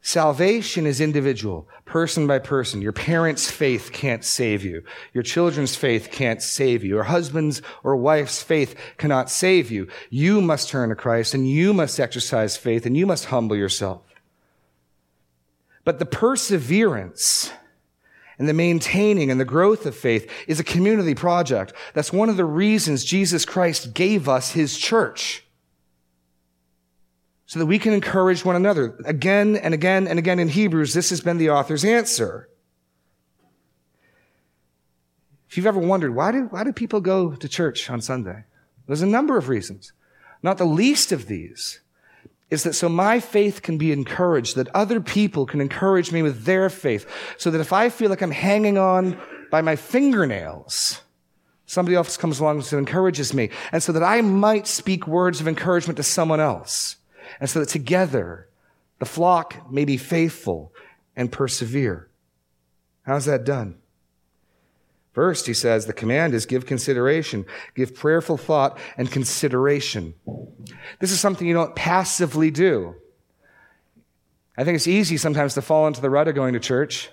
salvation 0.00 0.86
is 0.86 1.00
individual, 1.00 1.68
person 1.84 2.26
by 2.26 2.38
person. 2.38 2.80
Your 2.80 2.92
parents' 2.92 3.50
faith 3.50 3.90
can't 3.92 4.24
save 4.24 4.64
you. 4.64 4.82
Your 5.12 5.22
children's 5.22 5.76
faith 5.76 6.10
can't 6.10 6.42
save 6.42 6.82
you. 6.84 6.90
Your 6.90 7.04
husband's 7.04 7.62
or 7.82 7.96
wife's 7.96 8.42
faith 8.42 8.76
cannot 8.96 9.30
save 9.30 9.70
you. 9.70 9.88
You 10.08 10.40
must 10.40 10.68
turn 10.68 10.88
to 10.88 10.94
Christ 10.94 11.34
and 11.34 11.48
you 11.48 11.74
must 11.74 12.00
exercise 12.00 12.56
faith 12.56 12.86
and 12.86 12.96
you 12.96 13.06
must 13.06 13.26
humble 13.26 13.56
yourself. 13.56 14.02
But 15.84 15.98
the 15.98 16.06
perseverance 16.06 17.52
and 18.38 18.48
the 18.48 18.54
maintaining 18.54 19.30
and 19.30 19.38
the 19.38 19.44
growth 19.44 19.84
of 19.84 19.94
faith 19.94 20.30
is 20.46 20.58
a 20.58 20.64
community 20.64 21.14
project. 21.14 21.74
That's 21.92 22.12
one 22.12 22.28
of 22.28 22.36
the 22.38 22.44
reasons 22.44 23.04
Jesus 23.04 23.44
Christ 23.44 23.92
gave 23.92 24.28
us 24.28 24.52
his 24.52 24.78
church 24.78 25.44
so 27.50 27.58
that 27.58 27.66
we 27.66 27.80
can 27.80 27.92
encourage 27.92 28.44
one 28.44 28.54
another. 28.54 28.96
Again 29.04 29.56
and 29.56 29.74
again 29.74 30.06
and 30.06 30.20
again 30.20 30.38
in 30.38 30.48
Hebrews, 30.48 30.94
this 30.94 31.10
has 31.10 31.20
been 31.20 31.36
the 31.36 31.50
author's 31.50 31.84
answer. 31.84 32.48
If 35.48 35.56
you've 35.56 35.66
ever 35.66 35.80
wondered, 35.80 36.14
why 36.14 36.30
do, 36.30 36.44
why 36.44 36.62
do 36.62 36.72
people 36.72 37.00
go 37.00 37.32
to 37.34 37.48
church 37.48 37.90
on 37.90 38.00
Sunday? 38.02 38.44
There's 38.86 39.02
a 39.02 39.06
number 39.06 39.36
of 39.36 39.48
reasons. 39.48 39.92
Not 40.44 40.58
the 40.58 40.64
least 40.64 41.10
of 41.10 41.26
these 41.26 41.80
is 42.50 42.62
that 42.62 42.74
so 42.74 42.88
my 42.88 43.18
faith 43.18 43.62
can 43.62 43.78
be 43.78 43.90
encouraged, 43.90 44.54
that 44.54 44.68
other 44.72 45.00
people 45.00 45.44
can 45.44 45.60
encourage 45.60 46.12
me 46.12 46.22
with 46.22 46.44
their 46.44 46.70
faith, 46.70 47.04
so 47.36 47.50
that 47.50 47.60
if 47.60 47.72
I 47.72 47.88
feel 47.88 48.10
like 48.10 48.22
I'm 48.22 48.30
hanging 48.30 48.78
on 48.78 49.20
by 49.50 49.60
my 49.60 49.74
fingernails, 49.74 51.02
somebody 51.66 51.96
else 51.96 52.16
comes 52.16 52.38
along 52.38 52.58
and 52.58 52.72
encourages 52.74 53.34
me, 53.34 53.50
and 53.72 53.82
so 53.82 53.90
that 53.90 54.04
I 54.04 54.20
might 54.20 54.68
speak 54.68 55.08
words 55.08 55.40
of 55.40 55.48
encouragement 55.48 55.96
to 55.96 56.04
someone 56.04 56.38
else, 56.38 56.94
and 57.38 57.48
so 57.48 57.60
that 57.60 57.68
together 57.68 58.48
the 58.98 59.06
flock 59.06 59.70
may 59.70 59.84
be 59.84 59.96
faithful 59.96 60.72
and 61.16 61.30
persevere. 61.30 62.08
How's 63.02 63.26
that 63.26 63.44
done? 63.44 63.78
First, 65.12 65.46
he 65.46 65.54
says, 65.54 65.86
the 65.86 65.92
command 65.92 66.34
is 66.34 66.46
give 66.46 66.66
consideration, 66.66 67.44
give 67.74 67.94
prayerful 67.94 68.36
thought 68.36 68.78
and 68.96 69.10
consideration. 69.10 70.14
This 71.00 71.10
is 71.10 71.18
something 71.18 71.46
you 71.46 71.54
don't 71.54 71.74
passively 71.74 72.50
do. 72.50 72.94
I 74.56 74.64
think 74.64 74.76
it's 74.76 74.86
easy 74.86 75.16
sometimes 75.16 75.54
to 75.54 75.62
fall 75.62 75.86
into 75.86 76.00
the 76.00 76.10
rut 76.10 76.28
of 76.28 76.34
going 76.34 76.54
to 76.54 76.60
church. 76.60 77.10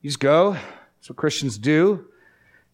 You 0.00 0.10
just 0.10 0.20
go. 0.20 0.52
That's 0.52 1.10
what 1.10 1.16
Christians 1.16 1.58
do. 1.58 2.06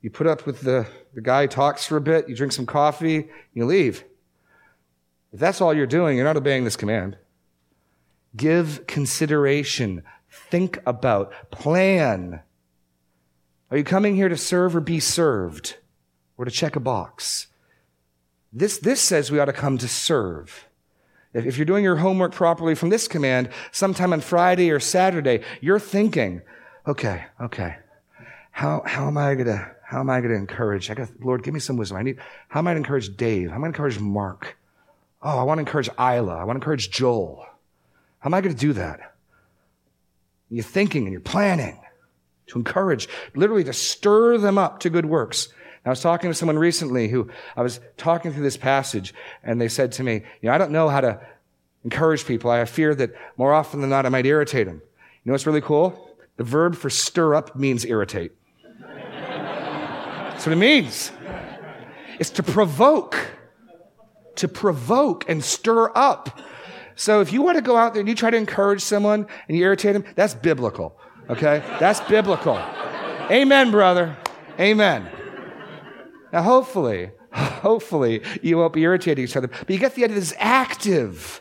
You 0.02 0.10
put 0.10 0.26
up 0.26 0.46
with 0.46 0.62
the, 0.62 0.86
the 1.14 1.20
guy 1.20 1.42
who 1.42 1.48
talks 1.48 1.86
for 1.86 1.96
a 1.96 2.00
bit, 2.00 2.28
you 2.28 2.34
drink 2.34 2.52
some 2.52 2.66
coffee, 2.66 3.28
you 3.52 3.66
leave. 3.66 4.04
If 5.32 5.40
that's 5.40 5.60
all 5.60 5.74
you're 5.74 5.86
doing, 5.86 6.16
you're 6.16 6.26
not 6.26 6.36
obeying 6.36 6.64
this 6.64 6.76
command. 6.76 7.16
Give 8.36 8.86
consideration, 8.86 10.02
think 10.28 10.78
about, 10.86 11.32
plan 11.50 12.42
are 13.70 13.76
you 13.76 13.84
coming 13.84 14.16
here 14.16 14.28
to 14.28 14.36
serve 14.36 14.74
or 14.74 14.80
be 14.80 14.98
served 14.98 15.76
or 16.36 16.44
to 16.44 16.50
check 16.50 16.74
a 16.74 16.80
box? 16.80 17.46
This, 18.52 18.78
this 18.78 19.00
says 19.00 19.30
we 19.30 19.38
ought 19.38 19.44
to 19.44 19.52
come 19.52 19.78
to 19.78 19.86
serve. 19.86 20.66
If, 21.32 21.46
if 21.46 21.56
you're 21.56 21.66
doing 21.66 21.84
your 21.84 21.96
homework 21.96 22.32
properly 22.32 22.74
from 22.74 22.88
this 22.88 23.06
command, 23.06 23.50
sometime 23.70 24.12
on 24.12 24.22
Friday 24.22 24.72
or 24.72 24.80
Saturday, 24.80 25.44
you're 25.60 25.78
thinking, 25.78 26.42
okay, 26.84 27.26
okay, 27.40 27.76
how, 28.50 28.82
how 28.84 29.06
am 29.06 29.16
I 29.16 29.36
gonna, 29.36 29.70
how 29.84 30.00
am 30.00 30.10
I 30.10 30.20
gonna 30.20 30.34
encourage? 30.34 30.90
I 30.90 30.94
got, 30.94 31.08
Lord, 31.20 31.44
give 31.44 31.54
me 31.54 31.60
some 31.60 31.76
wisdom. 31.76 31.98
I 31.98 32.02
need, 32.02 32.18
how 32.48 32.58
am 32.58 32.66
I 32.66 32.70
gonna 32.70 32.78
encourage 32.78 33.16
Dave? 33.16 33.50
How 33.50 33.54
am 33.54 33.62
I 33.62 33.66
gonna 33.66 33.68
encourage 33.68 34.00
Mark? 34.00 34.56
Oh, 35.22 35.38
I 35.38 35.42
want 35.42 35.58
to 35.58 35.60
encourage 35.60 35.88
Isla. 35.98 36.36
I 36.36 36.44
want 36.44 36.56
to 36.56 36.60
encourage 36.60 36.90
Joel. 36.90 37.44
How 38.20 38.28
am 38.28 38.34
I 38.34 38.40
going 38.40 38.54
to 38.54 38.60
do 38.60 38.72
that? 38.74 39.14
You're 40.48 40.64
thinking 40.64 41.04
and 41.04 41.12
you're 41.12 41.20
planning 41.20 41.80
to 42.48 42.58
encourage, 42.58 43.08
literally 43.34 43.64
to 43.64 43.72
stir 43.72 44.38
them 44.38 44.58
up 44.58 44.80
to 44.80 44.90
good 44.90 45.06
works. 45.06 45.48
I 45.84 45.88
was 45.88 46.00
talking 46.00 46.28
to 46.28 46.34
someone 46.34 46.58
recently 46.58 47.08
who 47.08 47.30
I 47.56 47.62
was 47.62 47.80
talking 47.96 48.32
through 48.32 48.42
this 48.42 48.56
passage 48.56 49.14
and 49.42 49.60
they 49.60 49.68
said 49.68 49.92
to 49.92 50.02
me, 50.02 50.14
you 50.14 50.48
know, 50.48 50.52
I 50.52 50.58
don't 50.58 50.72
know 50.72 50.88
how 50.88 51.00
to 51.00 51.20
encourage 51.84 52.26
people. 52.26 52.50
I 52.50 52.64
fear 52.66 52.94
that 52.96 53.14
more 53.38 53.54
often 53.54 53.80
than 53.80 53.88
not, 53.88 54.04
I 54.04 54.10
might 54.10 54.26
irritate 54.26 54.66
them. 54.66 54.76
You 54.76 55.30
know 55.30 55.32
what's 55.32 55.46
really 55.46 55.62
cool? 55.62 56.16
The 56.36 56.44
verb 56.44 56.74
for 56.74 56.90
stir 56.90 57.34
up 57.34 57.56
means 57.56 57.86
irritate. 57.86 58.32
That's 58.80 60.46
what 60.46 60.52
it 60.52 60.56
means. 60.56 61.12
It's 62.18 62.30
to 62.30 62.42
provoke, 62.42 63.16
to 64.40 64.48
provoke 64.48 65.28
and 65.28 65.42
stir 65.44 65.90
up. 65.96 66.40
So 66.96 67.20
if 67.20 67.32
you 67.32 67.42
want 67.42 67.56
to 67.56 67.62
go 67.62 67.76
out 67.76 67.94
there 67.94 68.00
and 68.00 68.08
you 68.08 68.14
try 68.14 68.30
to 68.30 68.36
encourage 68.36 68.82
someone 68.82 69.26
and 69.48 69.56
you 69.56 69.64
irritate 69.64 69.94
them, 69.94 70.04
that's 70.16 70.34
biblical. 70.34 70.98
Okay? 71.28 71.62
That's 71.78 72.00
biblical. 72.00 72.56
Amen, 73.30 73.70
brother. 73.70 74.16
Amen. 74.58 75.08
Now, 76.32 76.42
hopefully, 76.42 77.10
hopefully 77.32 78.22
you 78.42 78.58
won't 78.58 78.72
be 78.72 78.82
irritating 78.82 79.24
each 79.24 79.36
other, 79.36 79.48
but 79.48 79.70
you 79.70 79.78
get 79.78 79.94
the 79.94 80.04
idea 80.04 80.16
this 80.16 80.32
is 80.32 80.36
active. 80.38 81.40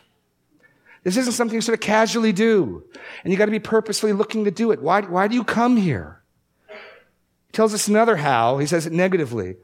This 1.04 1.18
isn't 1.18 1.34
something 1.34 1.56
you 1.56 1.62
sort 1.62 1.78
of 1.78 1.82
casually 1.82 2.32
do. 2.32 2.84
And 3.24 3.32
you 3.32 3.38
got 3.38 3.46
to 3.46 3.52
be 3.52 3.60
purposely 3.60 4.14
looking 4.14 4.46
to 4.46 4.52
do 4.52 4.72
it. 4.72 4.82
Why, 4.82 5.02
why 5.02 5.28
do 5.28 5.36
you 5.36 5.44
come 5.44 5.78
here? 5.78 6.22
He 6.68 7.54
tells 7.54 7.74
us 7.74 7.88
another 7.88 8.18
how. 8.18 8.58
He 8.58 8.68
says 8.68 8.86
it 8.86 8.94
negatively. 8.94 9.56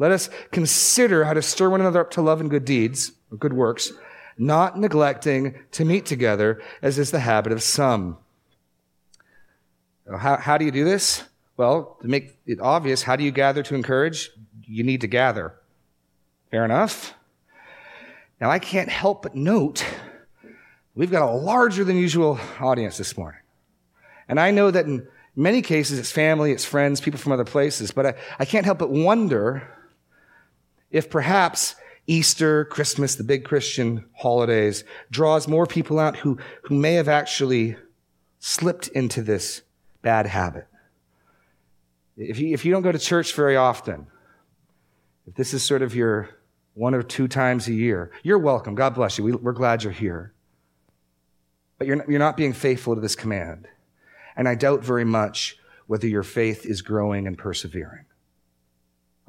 Let 0.00 0.12
us 0.12 0.30
consider 0.50 1.24
how 1.24 1.34
to 1.34 1.42
stir 1.42 1.68
one 1.68 1.82
another 1.82 2.00
up 2.00 2.10
to 2.12 2.22
love 2.22 2.40
and 2.40 2.48
good 2.48 2.64
deeds, 2.64 3.12
or 3.30 3.36
good 3.36 3.52
works, 3.52 3.92
not 4.38 4.80
neglecting 4.80 5.54
to 5.72 5.84
meet 5.84 6.06
together, 6.06 6.62
as 6.80 6.98
is 6.98 7.10
the 7.10 7.20
habit 7.20 7.52
of 7.52 7.62
some. 7.62 8.16
How, 10.10 10.38
how 10.38 10.56
do 10.56 10.64
you 10.64 10.70
do 10.70 10.84
this? 10.84 11.24
Well, 11.58 11.98
to 12.00 12.08
make 12.08 12.38
it 12.46 12.58
obvious, 12.60 13.02
how 13.02 13.14
do 13.14 13.22
you 13.22 13.30
gather 13.30 13.62
to 13.62 13.74
encourage? 13.74 14.30
You 14.66 14.84
need 14.84 15.02
to 15.02 15.06
gather. 15.06 15.54
Fair 16.50 16.64
enough. 16.64 17.12
Now, 18.40 18.50
I 18.50 18.58
can't 18.58 18.88
help 18.88 19.20
but 19.20 19.34
note 19.34 19.84
we've 20.94 21.10
got 21.10 21.30
a 21.30 21.30
larger 21.30 21.84
than 21.84 21.96
usual 21.96 22.40
audience 22.58 22.96
this 22.96 23.18
morning. 23.18 23.40
And 24.30 24.40
I 24.40 24.50
know 24.50 24.70
that 24.70 24.86
in 24.86 25.06
many 25.36 25.60
cases 25.60 25.98
it's 25.98 26.10
family, 26.10 26.52
it's 26.52 26.64
friends, 26.64 27.02
people 27.02 27.20
from 27.20 27.32
other 27.32 27.44
places, 27.44 27.90
but 27.90 28.06
I, 28.06 28.14
I 28.38 28.44
can't 28.46 28.64
help 28.64 28.78
but 28.78 28.90
wonder 28.90 29.76
if 30.90 31.10
perhaps 31.10 31.74
Easter, 32.06 32.64
Christmas, 32.64 33.14
the 33.14 33.24
big 33.24 33.44
Christian 33.44 34.04
holidays 34.14 34.84
draws 35.10 35.46
more 35.46 35.66
people 35.66 35.98
out 35.98 36.16
who, 36.16 36.38
who 36.64 36.74
may 36.74 36.94
have 36.94 37.08
actually 37.08 37.76
slipped 38.40 38.88
into 38.88 39.22
this 39.22 39.62
bad 40.02 40.26
habit. 40.26 40.66
If 42.16 42.38
you, 42.38 42.52
if 42.52 42.64
you 42.64 42.72
don't 42.72 42.82
go 42.82 42.92
to 42.92 42.98
church 42.98 43.34
very 43.34 43.56
often, 43.56 44.08
if 45.26 45.34
this 45.34 45.54
is 45.54 45.62
sort 45.62 45.82
of 45.82 45.94
your 45.94 46.30
one 46.74 46.94
or 46.94 47.02
two 47.02 47.28
times 47.28 47.68
a 47.68 47.72
year, 47.72 48.10
you're 48.22 48.38
welcome. 48.38 48.74
God 48.74 48.94
bless 48.94 49.16
you. 49.16 49.24
We, 49.24 49.32
we're 49.32 49.52
glad 49.52 49.84
you're 49.84 49.92
here. 49.92 50.32
But 51.78 51.86
you're 51.86 51.96
not, 51.96 52.08
you're 52.08 52.18
not 52.18 52.36
being 52.36 52.52
faithful 52.52 52.94
to 52.94 53.00
this 53.00 53.14
command. 53.14 53.68
And 54.36 54.48
I 54.48 54.54
doubt 54.54 54.82
very 54.82 55.04
much 55.04 55.56
whether 55.86 56.06
your 56.06 56.22
faith 56.22 56.66
is 56.66 56.82
growing 56.82 57.26
and 57.26 57.38
persevering. 57.38 58.04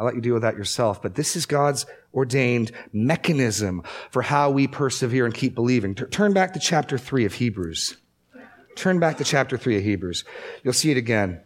I'll 0.01 0.07
let 0.07 0.15
you 0.15 0.21
deal 0.21 0.33
with 0.33 0.41
that 0.41 0.57
yourself, 0.57 0.99
but 0.99 1.13
this 1.13 1.35
is 1.35 1.45
God's 1.45 1.85
ordained 2.11 2.71
mechanism 2.91 3.83
for 4.09 4.23
how 4.23 4.49
we 4.49 4.65
persevere 4.65 5.25
and 5.25 5.33
keep 5.33 5.53
believing. 5.53 5.93
Turn 5.93 6.33
back 6.33 6.53
to 6.53 6.59
chapter 6.59 6.97
3 6.97 7.25
of 7.25 7.35
Hebrews. 7.35 7.97
Turn 8.75 8.97
back 8.97 9.19
to 9.19 9.23
chapter 9.23 9.59
3 9.59 9.77
of 9.77 9.83
Hebrews. 9.83 10.23
You'll 10.63 10.73
see 10.73 10.89
it 10.89 10.97
again. 10.97 11.41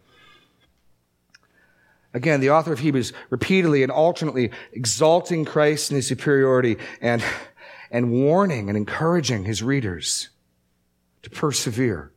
Again, 2.13 2.39
the 2.39 2.51
author 2.51 2.71
of 2.71 2.79
Hebrews 2.79 3.11
repeatedly 3.29 3.83
and 3.83 3.91
alternately 3.91 4.51
exalting 4.71 5.43
Christ 5.43 5.91
and 5.91 5.97
his 5.97 6.07
superiority 6.07 6.77
and, 7.01 7.21
and 7.91 8.09
warning 8.09 8.69
and 8.69 8.77
encouraging 8.77 9.43
his 9.43 9.63
readers 9.63 10.29
to 11.23 11.29
persevere. 11.29 12.13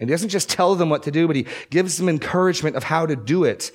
And 0.00 0.08
he 0.08 0.12
doesn't 0.12 0.28
just 0.28 0.48
tell 0.48 0.74
them 0.74 0.90
what 0.90 1.02
to 1.04 1.10
do, 1.10 1.26
but 1.26 1.36
he 1.36 1.46
gives 1.70 1.98
them 1.98 2.08
encouragement 2.08 2.76
of 2.76 2.84
how 2.84 3.06
to 3.06 3.16
do 3.16 3.44
it. 3.44 3.72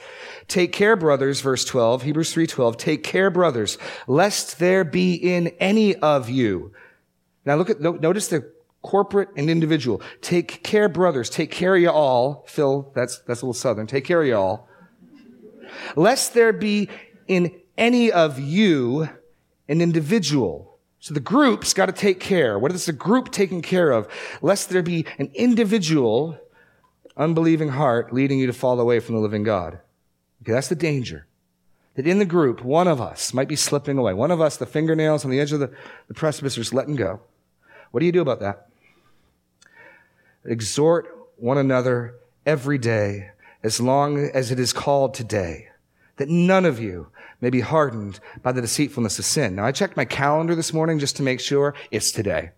Take 0.47 0.71
care, 0.71 0.95
brothers, 0.95 1.41
verse 1.41 1.65
12, 1.65 2.03
Hebrews 2.03 2.33
3:12. 2.33 2.77
Take 2.77 3.03
care, 3.03 3.29
brothers, 3.29 3.77
lest 4.07 4.59
there 4.59 4.83
be 4.83 5.13
in 5.15 5.47
any 5.59 5.95
of 5.95 6.29
you. 6.29 6.71
Now 7.45 7.55
look 7.55 7.69
at 7.69 7.81
notice 7.81 8.29
the 8.29 8.49
corporate 8.83 9.29
and 9.35 9.49
individual. 9.49 10.01
Take 10.21 10.63
care, 10.63 10.87
brothers. 10.87 11.29
Take 11.29 11.49
care 11.49 11.75
of 11.75 11.81
you 11.81 11.89
all. 11.89 12.45
Phil, 12.47 12.91
that's, 12.93 13.19
that's 13.19 13.41
a 13.41 13.45
little 13.45 13.53
southern. 13.53 13.87
Take 13.87 14.05
care 14.05 14.21
of 14.21 14.27
you 14.27 14.35
all. 14.35 14.69
Lest 15.95 16.33
there 16.33 16.53
be 16.53 16.89
in 17.27 17.59
any 17.77 18.11
of 18.11 18.39
you 18.39 19.09
an 19.67 19.81
individual. 19.81 20.72
So 21.03 21.13
the 21.13 21.19
group's 21.19 21.73
got 21.73 21.87
to 21.87 21.91
take 21.91 22.21
care. 22.21 22.57
What 22.57 22.71
is 22.71 22.85
the 22.85 22.93
group 22.93 23.29
taking 23.29 23.61
care 23.61 23.91
of? 23.91 24.07
Lest 24.41 24.69
there 24.69 24.81
be 24.81 25.05
an 25.19 25.29
individual 25.33 26.39
unbelieving 27.17 27.67
heart 27.67 28.13
leading 28.13 28.39
you 28.39 28.47
to 28.47 28.53
fall 28.53 28.79
away 28.79 29.01
from 29.01 29.15
the 29.15 29.21
living 29.21 29.43
God. 29.43 29.79
Okay, 30.41 30.53
that's 30.53 30.69
the 30.69 30.75
danger. 30.75 31.27
That 31.95 32.07
in 32.07 32.19
the 32.19 32.25
group, 32.25 32.63
one 32.63 32.87
of 32.87 33.01
us 33.01 33.33
might 33.33 33.49
be 33.49 33.57
slipping 33.57 33.97
away. 33.97 34.13
One 34.13 34.31
of 34.31 34.39
us, 34.39 34.55
the 34.55 34.65
fingernails 34.65 35.25
on 35.25 35.31
the 35.31 35.41
edge 35.41 35.51
of 35.51 35.59
the, 35.59 35.73
the 36.07 36.13
precipice, 36.13 36.57
are 36.57 36.61
just 36.61 36.73
letting 36.73 36.95
go. 36.95 37.19
What 37.91 37.99
do 37.99 38.05
you 38.05 38.13
do 38.13 38.21
about 38.21 38.39
that? 38.39 38.69
Exhort 40.45 41.05
one 41.35 41.57
another 41.57 42.15
every 42.45 42.77
day, 42.77 43.31
as 43.61 43.81
long 43.81 44.19
as 44.19 44.51
it 44.51 44.59
is 44.59 44.71
called 44.71 45.13
today, 45.13 45.67
that 46.17 46.29
none 46.29 46.65
of 46.65 46.79
you 46.79 47.07
may 47.41 47.49
be 47.49 47.61
hardened 47.61 48.19
by 48.41 48.51
the 48.51 48.61
deceitfulness 48.61 49.19
of 49.19 49.25
sin. 49.25 49.55
Now, 49.55 49.65
I 49.65 49.71
checked 49.71 49.97
my 49.97 50.05
calendar 50.05 50.55
this 50.55 50.73
morning 50.73 50.99
just 50.99 51.17
to 51.17 51.23
make 51.23 51.39
sure 51.39 51.75
it's 51.91 52.11
today. 52.11 52.51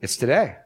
It's 0.00 0.16
today. 0.16 0.56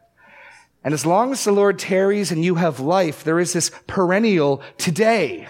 And 0.83 0.95
as 0.95 1.05
long 1.05 1.33
as 1.33 1.45
the 1.45 1.53
Lord 1.53 1.79
tarries 1.79 2.33
and 2.33 2.45
you 2.45 2.55
have 2.55 2.81
life, 2.81 3.23
there 3.23 3.39
is 3.39 3.53
this 3.53 3.71
perennial 3.87 4.63
today. 4.79 5.47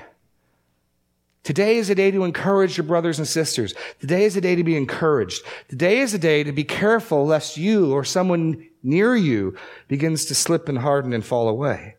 Today 1.43 1.77
is 1.77 1.89
a 1.89 1.95
day 1.95 2.11
to 2.11 2.25
encourage 2.25 2.77
your 2.77 2.85
brothers 2.85 3.19
and 3.19 3.27
sisters. 3.27 3.75
Today 4.01 4.25
is 4.25 4.37
a 4.37 4.41
day 4.41 4.57
to 4.57 4.65
be 4.65 4.77
encouraged. 4.77 5.43
Today 5.69 6.01
is 6.01 6.13
a 6.13 6.19
day 6.19 6.45
to 6.45 6.53
be 6.53 6.65
careful 6.65 7.25
lest 7.25 7.57
you 7.57 7.93
or 7.93 8.05
someone 8.05 8.69
near 8.83 9.17
you 9.17 9.57
begins 9.89 10.27
to 10.27 10.35
slip 10.35 10.69
and 10.69 10.79
harden 10.79 11.13
and 11.13 11.25
fall 11.25 11.49
away. 11.49 11.97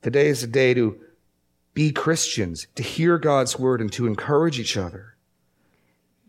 Today 0.00 0.28
is 0.28 0.42
a 0.42 0.46
day 0.46 0.72
to 0.74 0.98
be 1.74 1.90
Christians, 1.90 2.68
to 2.76 2.82
hear 2.82 3.18
God's 3.18 3.58
word 3.58 3.80
and 3.80 3.92
to 3.92 4.06
encourage 4.06 4.58
each 4.58 4.76
other. 4.76 5.16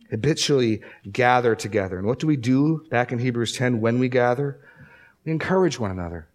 Habitually 0.10 0.82
gather 1.12 1.56
together. 1.56 1.98
And 1.98 2.08
what 2.08 2.20
do 2.20 2.28
we 2.28 2.36
do 2.36 2.86
back 2.90 3.12
in 3.12 3.20
Hebrews 3.20 3.56
10 3.56 3.80
when 3.80 4.00
we 4.00 4.10
gather? 4.10 4.60
We 5.24 5.32
encourage 5.32 5.80
one 5.80 5.92
another. 5.92 6.28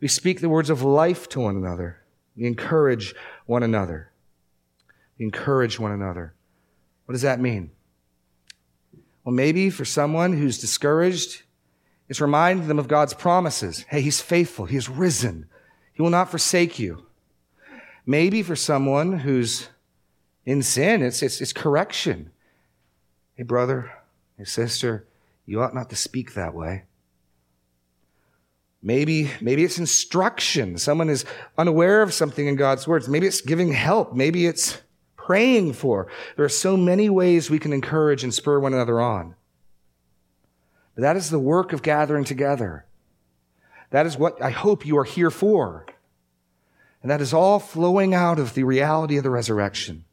We 0.00 0.08
speak 0.08 0.40
the 0.40 0.48
words 0.48 0.70
of 0.70 0.82
life 0.82 1.28
to 1.30 1.40
one 1.40 1.56
another. 1.56 2.02
We 2.36 2.46
encourage 2.46 3.14
one 3.46 3.62
another. 3.62 4.10
We 5.18 5.24
encourage 5.24 5.78
one 5.78 5.92
another. 5.92 6.34
What 7.06 7.12
does 7.12 7.22
that 7.22 7.40
mean? 7.40 7.70
Well, 9.24 9.34
maybe 9.34 9.70
for 9.70 9.84
someone 9.84 10.36
who's 10.36 10.58
discouraged, 10.58 11.42
it's 12.08 12.20
reminding 12.20 12.68
them 12.68 12.78
of 12.78 12.88
God's 12.88 13.14
promises. 13.14 13.84
Hey, 13.88 14.02
He's 14.02 14.20
faithful. 14.20 14.66
He 14.66 14.74
has 14.74 14.88
risen. 14.88 15.46
He 15.92 16.02
will 16.02 16.10
not 16.10 16.30
forsake 16.30 16.78
you. 16.78 17.06
Maybe 18.06 18.42
for 18.42 18.56
someone 18.56 19.20
who's 19.20 19.68
in 20.44 20.62
sin, 20.62 21.02
it's, 21.02 21.22
it's, 21.22 21.40
it's 21.40 21.52
correction. 21.52 22.30
Hey, 23.34 23.44
brother, 23.44 23.92
hey, 24.36 24.44
sister, 24.44 25.06
you 25.46 25.62
ought 25.62 25.74
not 25.74 25.90
to 25.90 25.96
speak 25.96 26.34
that 26.34 26.54
way. 26.54 26.84
Maybe, 28.82 29.30
maybe 29.40 29.64
it's 29.64 29.78
instruction. 29.78 30.76
Someone 30.76 31.08
is 31.08 31.24
unaware 31.56 32.02
of 32.02 32.12
something 32.12 32.46
in 32.46 32.56
God's 32.56 32.86
words. 32.86 33.08
Maybe 33.08 33.26
it's 33.26 33.40
giving 33.40 33.72
help. 33.72 34.12
Maybe 34.12 34.46
it's 34.46 34.82
praying 35.16 35.72
for. 35.72 36.08
There 36.36 36.44
are 36.44 36.50
so 36.50 36.76
many 36.76 37.08
ways 37.08 37.48
we 37.48 37.58
can 37.58 37.72
encourage 37.72 38.22
and 38.22 38.34
spur 38.34 38.60
one 38.60 38.74
another 38.74 39.00
on. 39.00 39.36
But 40.94 41.00
that 41.02 41.16
is 41.16 41.30
the 41.30 41.38
work 41.38 41.72
of 41.72 41.82
gathering 41.82 42.24
together. 42.24 42.84
That 43.90 44.04
is 44.04 44.18
what 44.18 44.40
I 44.42 44.50
hope 44.50 44.84
you 44.84 44.98
are 44.98 45.04
here 45.04 45.30
for. 45.30 45.86
And 47.04 47.10
that 47.10 47.20
is 47.20 47.34
all 47.34 47.60
flowing 47.60 48.14
out 48.14 48.38
of 48.38 48.54
the 48.54 48.64
reality 48.64 49.18
of 49.18 49.22
the 49.22 49.30
resurrection. 49.30 50.06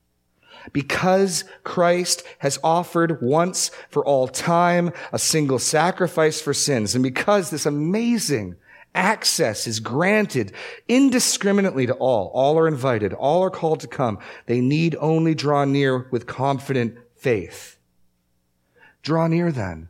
Because 0.73 1.45
Christ 1.63 2.21
has 2.39 2.59
offered 2.63 3.21
once 3.21 3.71
for 3.89 4.05
all 4.05 4.27
time 4.27 4.91
a 5.13 5.17
single 5.17 5.57
sacrifice 5.57 6.41
for 6.41 6.53
sins, 6.53 6.93
and 6.93 7.01
because 7.01 7.49
this 7.49 7.65
amazing 7.65 8.57
Access 8.93 9.67
is 9.67 9.79
granted 9.79 10.51
indiscriminately 10.87 11.85
to 11.85 11.93
all. 11.93 12.29
All 12.33 12.59
are 12.59 12.67
invited. 12.67 13.13
All 13.13 13.41
are 13.41 13.49
called 13.49 13.79
to 13.81 13.87
come. 13.87 14.19
They 14.47 14.59
need 14.59 14.97
only 14.99 15.33
draw 15.33 15.63
near 15.63 16.09
with 16.11 16.27
confident 16.27 16.97
faith. 17.15 17.77
Draw 19.01 19.27
near 19.27 19.49
then, 19.51 19.87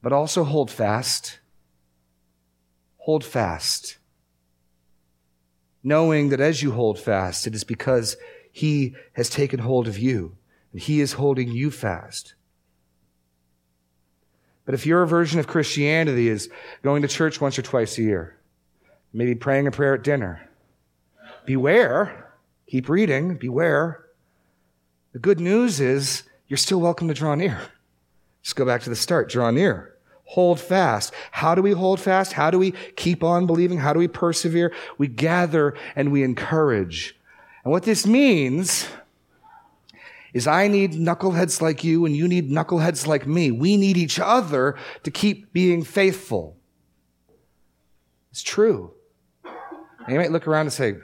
but 0.00 0.12
also 0.12 0.44
hold 0.44 0.70
fast. 0.70 1.38
Hold 2.96 3.24
fast. 3.24 3.98
Knowing 5.84 6.28
that 6.28 6.40
as 6.40 6.62
you 6.62 6.72
hold 6.72 6.98
fast, 6.98 7.46
it 7.46 7.54
is 7.54 7.64
because 7.64 8.16
he 8.50 8.94
has 9.14 9.28
taken 9.28 9.60
hold 9.60 9.88
of 9.88 9.98
you 9.98 10.36
and 10.72 10.80
he 10.80 11.00
is 11.00 11.14
holding 11.14 11.50
you 11.50 11.70
fast. 11.70 12.34
But 14.64 14.74
if 14.74 14.86
your 14.86 15.04
version 15.06 15.40
of 15.40 15.46
Christianity 15.46 16.28
is 16.28 16.48
going 16.82 17.02
to 17.02 17.08
church 17.08 17.40
once 17.40 17.58
or 17.58 17.62
twice 17.62 17.98
a 17.98 18.02
year, 18.02 18.36
maybe 19.12 19.34
praying 19.34 19.66
a 19.66 19.70
prayer 19.70 19.94
at 19.94 20.04
dinner, 20.04 20.48
beware. 21.44 22.28
Keep 22.68 22.88
reading. 22.88 23.36
Beware. 23.36 24.04
The 25.12 25.18
good 25.18 25.40
news 25.40 25.80
is 25.80 26.22
you're 26.48 26.56
still 26.56 26.80
welcome 26.80 27.08
to 27.08 27.14
draw 27.14 27.34
near. 27.34 27.60
Just 28.42 28.56
go 28.56 28.64
back 28.64 28.82
to 28.82 28.90
the 28.90 28.96
start. 28.96 29.28
Draw 29.28 29.50
near. 29.50 29.91
Hold 30.24 30.60
fast. 30.60 31.12
How 31.30 31.54
do 31.54 31.62
we 31.62 31.72
hold 31.72 32.00
fast? 32.00 32.32
How 32.32 32.50
do 32.50 32.58
we 32.58 32.72
keep 32.96 33.22
on 33.22 33.46
believing? 33.46 33.78
How 33.78 33.92
do 33.92 33.98
we 33.98 34.08
persevere? 34.08 34.72
We 34.96 35.08
gather 35.08 35.74
and 35.94 36.10
we 36.10 36.22
encourage. 36.22 37.18
And 37.64 37.70
what 37.70 37.82
this 37.82 38.06
means 38.06 38.88
is 40.32 40.46
I 40.46 40.68
need 40.68 40.92
knuckleheads 40.92 41.60
like 41.60 41.84
you 41.84 42.06
and 42.06 42.16
you 42.16 42.26
need 42.26 42.50
knuckleheads 42.50 43.06
like 43.06 43.26
me. 43.26 43.50
We 43.50 43.76
need 43.76 43.96
each 43.96 44.18
other 44.18 44.76
to 45.02 45.10
keep 45.10 45.52
being 45.52 45.84
faithful. 45.84 46.56
It's 48.30 48.42
true. 48.42 48.92
And 49.44 50.14
you 50.14 50.16
might 50.18 50.32
look 50.32 50.48
around 50.48 50.62
and 50.62 50.72
say, 50.72 50.96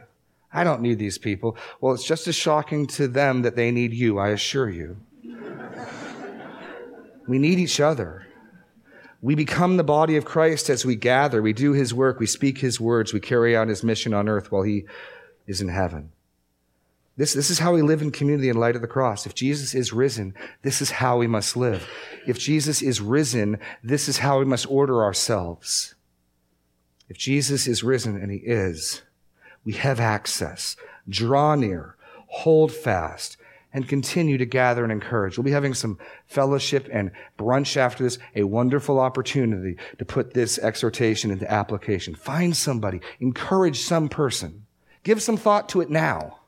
I 0.53 0.65
don't 0.65 0.81
need 0.81 0.99
these 0.99 1.19
people. 1.19 1.57
Well, 1.81 1.93
it's 1.93 2.05
just 2.05 2.27
as 2.27 2.35
shocking 2.35 2.87
to 2.89 3.07
them 3.07 3.43
that 3.43 3.55
they 3.55 3.71
need 3.71 3.93
you, 3.93 4.19
I 4.19 4.31
assure 4.31 4.71
you. 4.71 4.97
we 7.29 7.39
need 7.39 7.59
each 7.59 7.81
other. 7.81 8.28
We 9.21 9.35
become 9.35 9.77
the 9.77 9.85
body 9.85 10.17
of 10.17 10.25
Christ 10.25 10.71
as 10.71 10.87
we 10.87 10.95
gather. 10.95 11.43
We 11.43 11.53
do 11.53 11.73
his 11.73 11.93
work. 11.93 12.21
We 12.21 12.27
speak 12.27 12.59
his 12.59 12.81
words. 12.81 13.13
We 13.13 13.21
carry 13.21 13.57
out 13.57 13.69
his 13.69 13.83
mission 13.83 14.15
on 14.15 14.29
earth 14.29 14.53
while 14.53 14.63
he 14.63 14.85
is 15.47 15.61
in 15.61 15.69
heaven. 15.69 16.13
This, 17.17 17.33
this 17.33 17.51
is 17.51 17.59
how 17.59 17.75
we 17.75 17.83
live 17.83 18.01
in 18.01 18.13
community 18.13 18.49
in 18.49 18.57
light 18.57 18.77
of 18.77 18.83
the 18.83 18.87
cross. 18.87 19.27
If 19.27 19.35
Jesus 19.35 19.75
is 19.75 19.93
risen, 19.93 20.35
this 20.63 20.81
is 20.81 20.93
how 20.93 21.19
we 21.19 21.27
must 21.27 21.57
live. 21.57 21.89
If 22.29 22.39
Jesus 22.39 22.81
is 22.81 23.01
risen, 23.01 23.59
this 23.83 24.09
is 24.09 24.19
how 24.19 24.39
we 24.39 24.45
must 24.45 24.71
order 24.71 25.03
ourselves. 25.03 25.97
If 27.09 27.19
Jesus 27.19 27.67
is 27.67 27.83
risen, 27.83 28.17
and 28.17 28.31
he 28.31 28.39
is, 28.39 29.03
we 29.65 29.73
have 29.73 29.99
access. 29.99 30.77
Draw 31.09 31.57
near, 31.57 31.97
hold 32.29 32.71
fast, 32.71 33.37
and 33.73 33.89
continue 33.89 34.39
to 34.39 34.47
gather 34.47 34.83
and 34.83 34.93
encourage. 34.93 35.37
We'll 35.37 35.45
be 35.45 35.51
having 35.51 35.75
some 35.75 35.99
fellowship 36.27 36.89
and 36.91 37.11
brunch 37.39 37.77
after 37.77 38.03
this, 38.03 38.19
a 38.35 38.45
wonderful 38.45 38.99
opportunity 38.99 39.77
to 39.99 40.05
put 40.05 40.35
this 40.35 40.59
exhortation 40.59 41.31
into 41.31 41.51
application. 41.51 42.15
Find 42.15 42.57
somebody, 42.57 43.01
encourage 43.21 43.81
some 43.81 44.09
person, 44.09 44.67
give 45.03 45.23
some 45.23 45.37
thought 45.37 45.69
to 45.71 45.81
it 45.81 45.91
now 45.91 46.39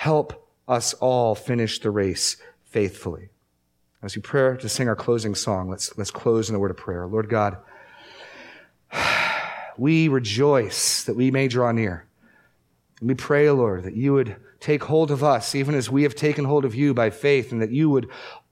help 0.00 0.48
us 0.66 0.94
all 0.94 1.34
finish 1.34 1.78
the 1.78 1.90
race 1.90 2.38
faithfully. 2.64 3.28
As 4.02 4.16
we 4.16 4.22
pray 4.22 4.56
to 4.56 4.66
sing 4.66 4.88
our 4.88 4.96
closing 4.96 5.34
song, 5.34 5.68
let's, 5.68 5.98
let's 5.98 6.10
close 6.10 6.48
in 6.48 6.56
a 6.56 6.58
word 6.58 6.70
of 6.70 6.78
prayer. 6.78 7.06
Lord 7.06 7.28
God, 7.28 7.58
we 9.76 10.08
rejoice 10.08 11.04
that 11.04 11.16
we 11.16 11.30
may 11.30 11.48
draw 11.48 11.70
near. 11.70 12.06
And 13.00 13.10
we 13.10 13.14
pray, 13.14 13.50
Lord, 13.50 13.82
that 13.82 13.94
you 13.94 14.14
would 14.14 14.36
take 14.60 14.84
hold 14.84 15.10
of 15.10 15.24
us, 15.24 15.54
even 15.54 15.74
as 15.74 15.90
we 15.90 16.02
have 16.04 16.14
taken 16.14 16.44
hold 16.44 16.64
of 16.64 16.74
you 16.74 16.94
by 16.94 17.10
faith, 17.10 17.52
and 17.52 17.60
that 17.62 17.72
you 17.72 17.90
would 17.90 18.08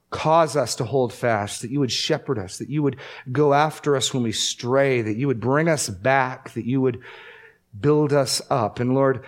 cause 0.09 0.55
us 0.55 0.75
to 0.75 0.83
hold 0.83 1.13
fast, 1.13 1.61
that 1.61 1.71
you 1.71 1.79
would 1.79 1.91
shepherd 1.91 2.39
us, 2.39 2.57
that 2.57 2.69
you 2.69 2.81
would 2.81 2.97
go 3.31 3.53
after 3.53 3.95
us 3.95 4.13
when 4.13 4.23
we 4.23 4.31
stray, 4.31 5.01
that 5.01 5.17
you 5.17 5.27
would 5.27 5.39
bring 5.39 5.67
us 5.67 5.87
back, 5.87 6.51
that 6.53 6.65
you 6.65 6.81
would 6.81 6.99
build 7.79 8.11
us 8.11 8.41
up. 8.49 8.79
And 8.79 8.95
Lord, 8.95 9.23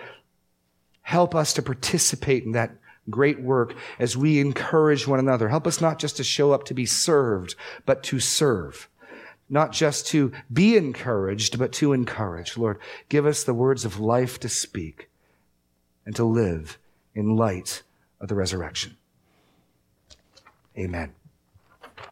Help 1.02 1.34
us 1.34 1.52
to 1.54 1.62
participate 1.62 2.44
in 2.44 2.52
that 2.52 2.76
great 3.10 3.40
work 3.40 3.74
as 3.98 4.16
we 4.16 4.40
encourage 4.40 5.06
one 5.06 5.18
another. 5.18 5.48
Help 5.48 5.66
us 5.66 5.80
not 5.80 5.98
just 5.98 6.16
to 6.16 6.24
show 6.24 6.52
up 6.52 6.64
to 6.64 6.74
be 6.74 6.86
served, 6.86 7.56
but 7.84 8.02
to 8.04 8.20
serve. 8.20 8.88
Not 9.50 9.72
just 9.72 10.06
to 10.08 10.32
be 10.50 10.76
encouraged, 10.76 11.58
but 11.58 11.72
to 11.72 11.92
encourage. 11.92 12.56
Lord, 12.56 12.78
give 13.08 13.26
us 13.26 13.42
the 13.42 13.52
words 13.52 13.84
of 13.84 14.00
life 14.00 14.40
to 14.40 14.48
speak 14.48 15.10
and 16.04 16.14
to 16.16 16.24
live 16.24 16.78
in 17.14 17.36
light 17.36 17.82
of 18.20 18.28
the 18.28 18.34
resurrection. 18.34 18.96
Amen. 20.76 21.12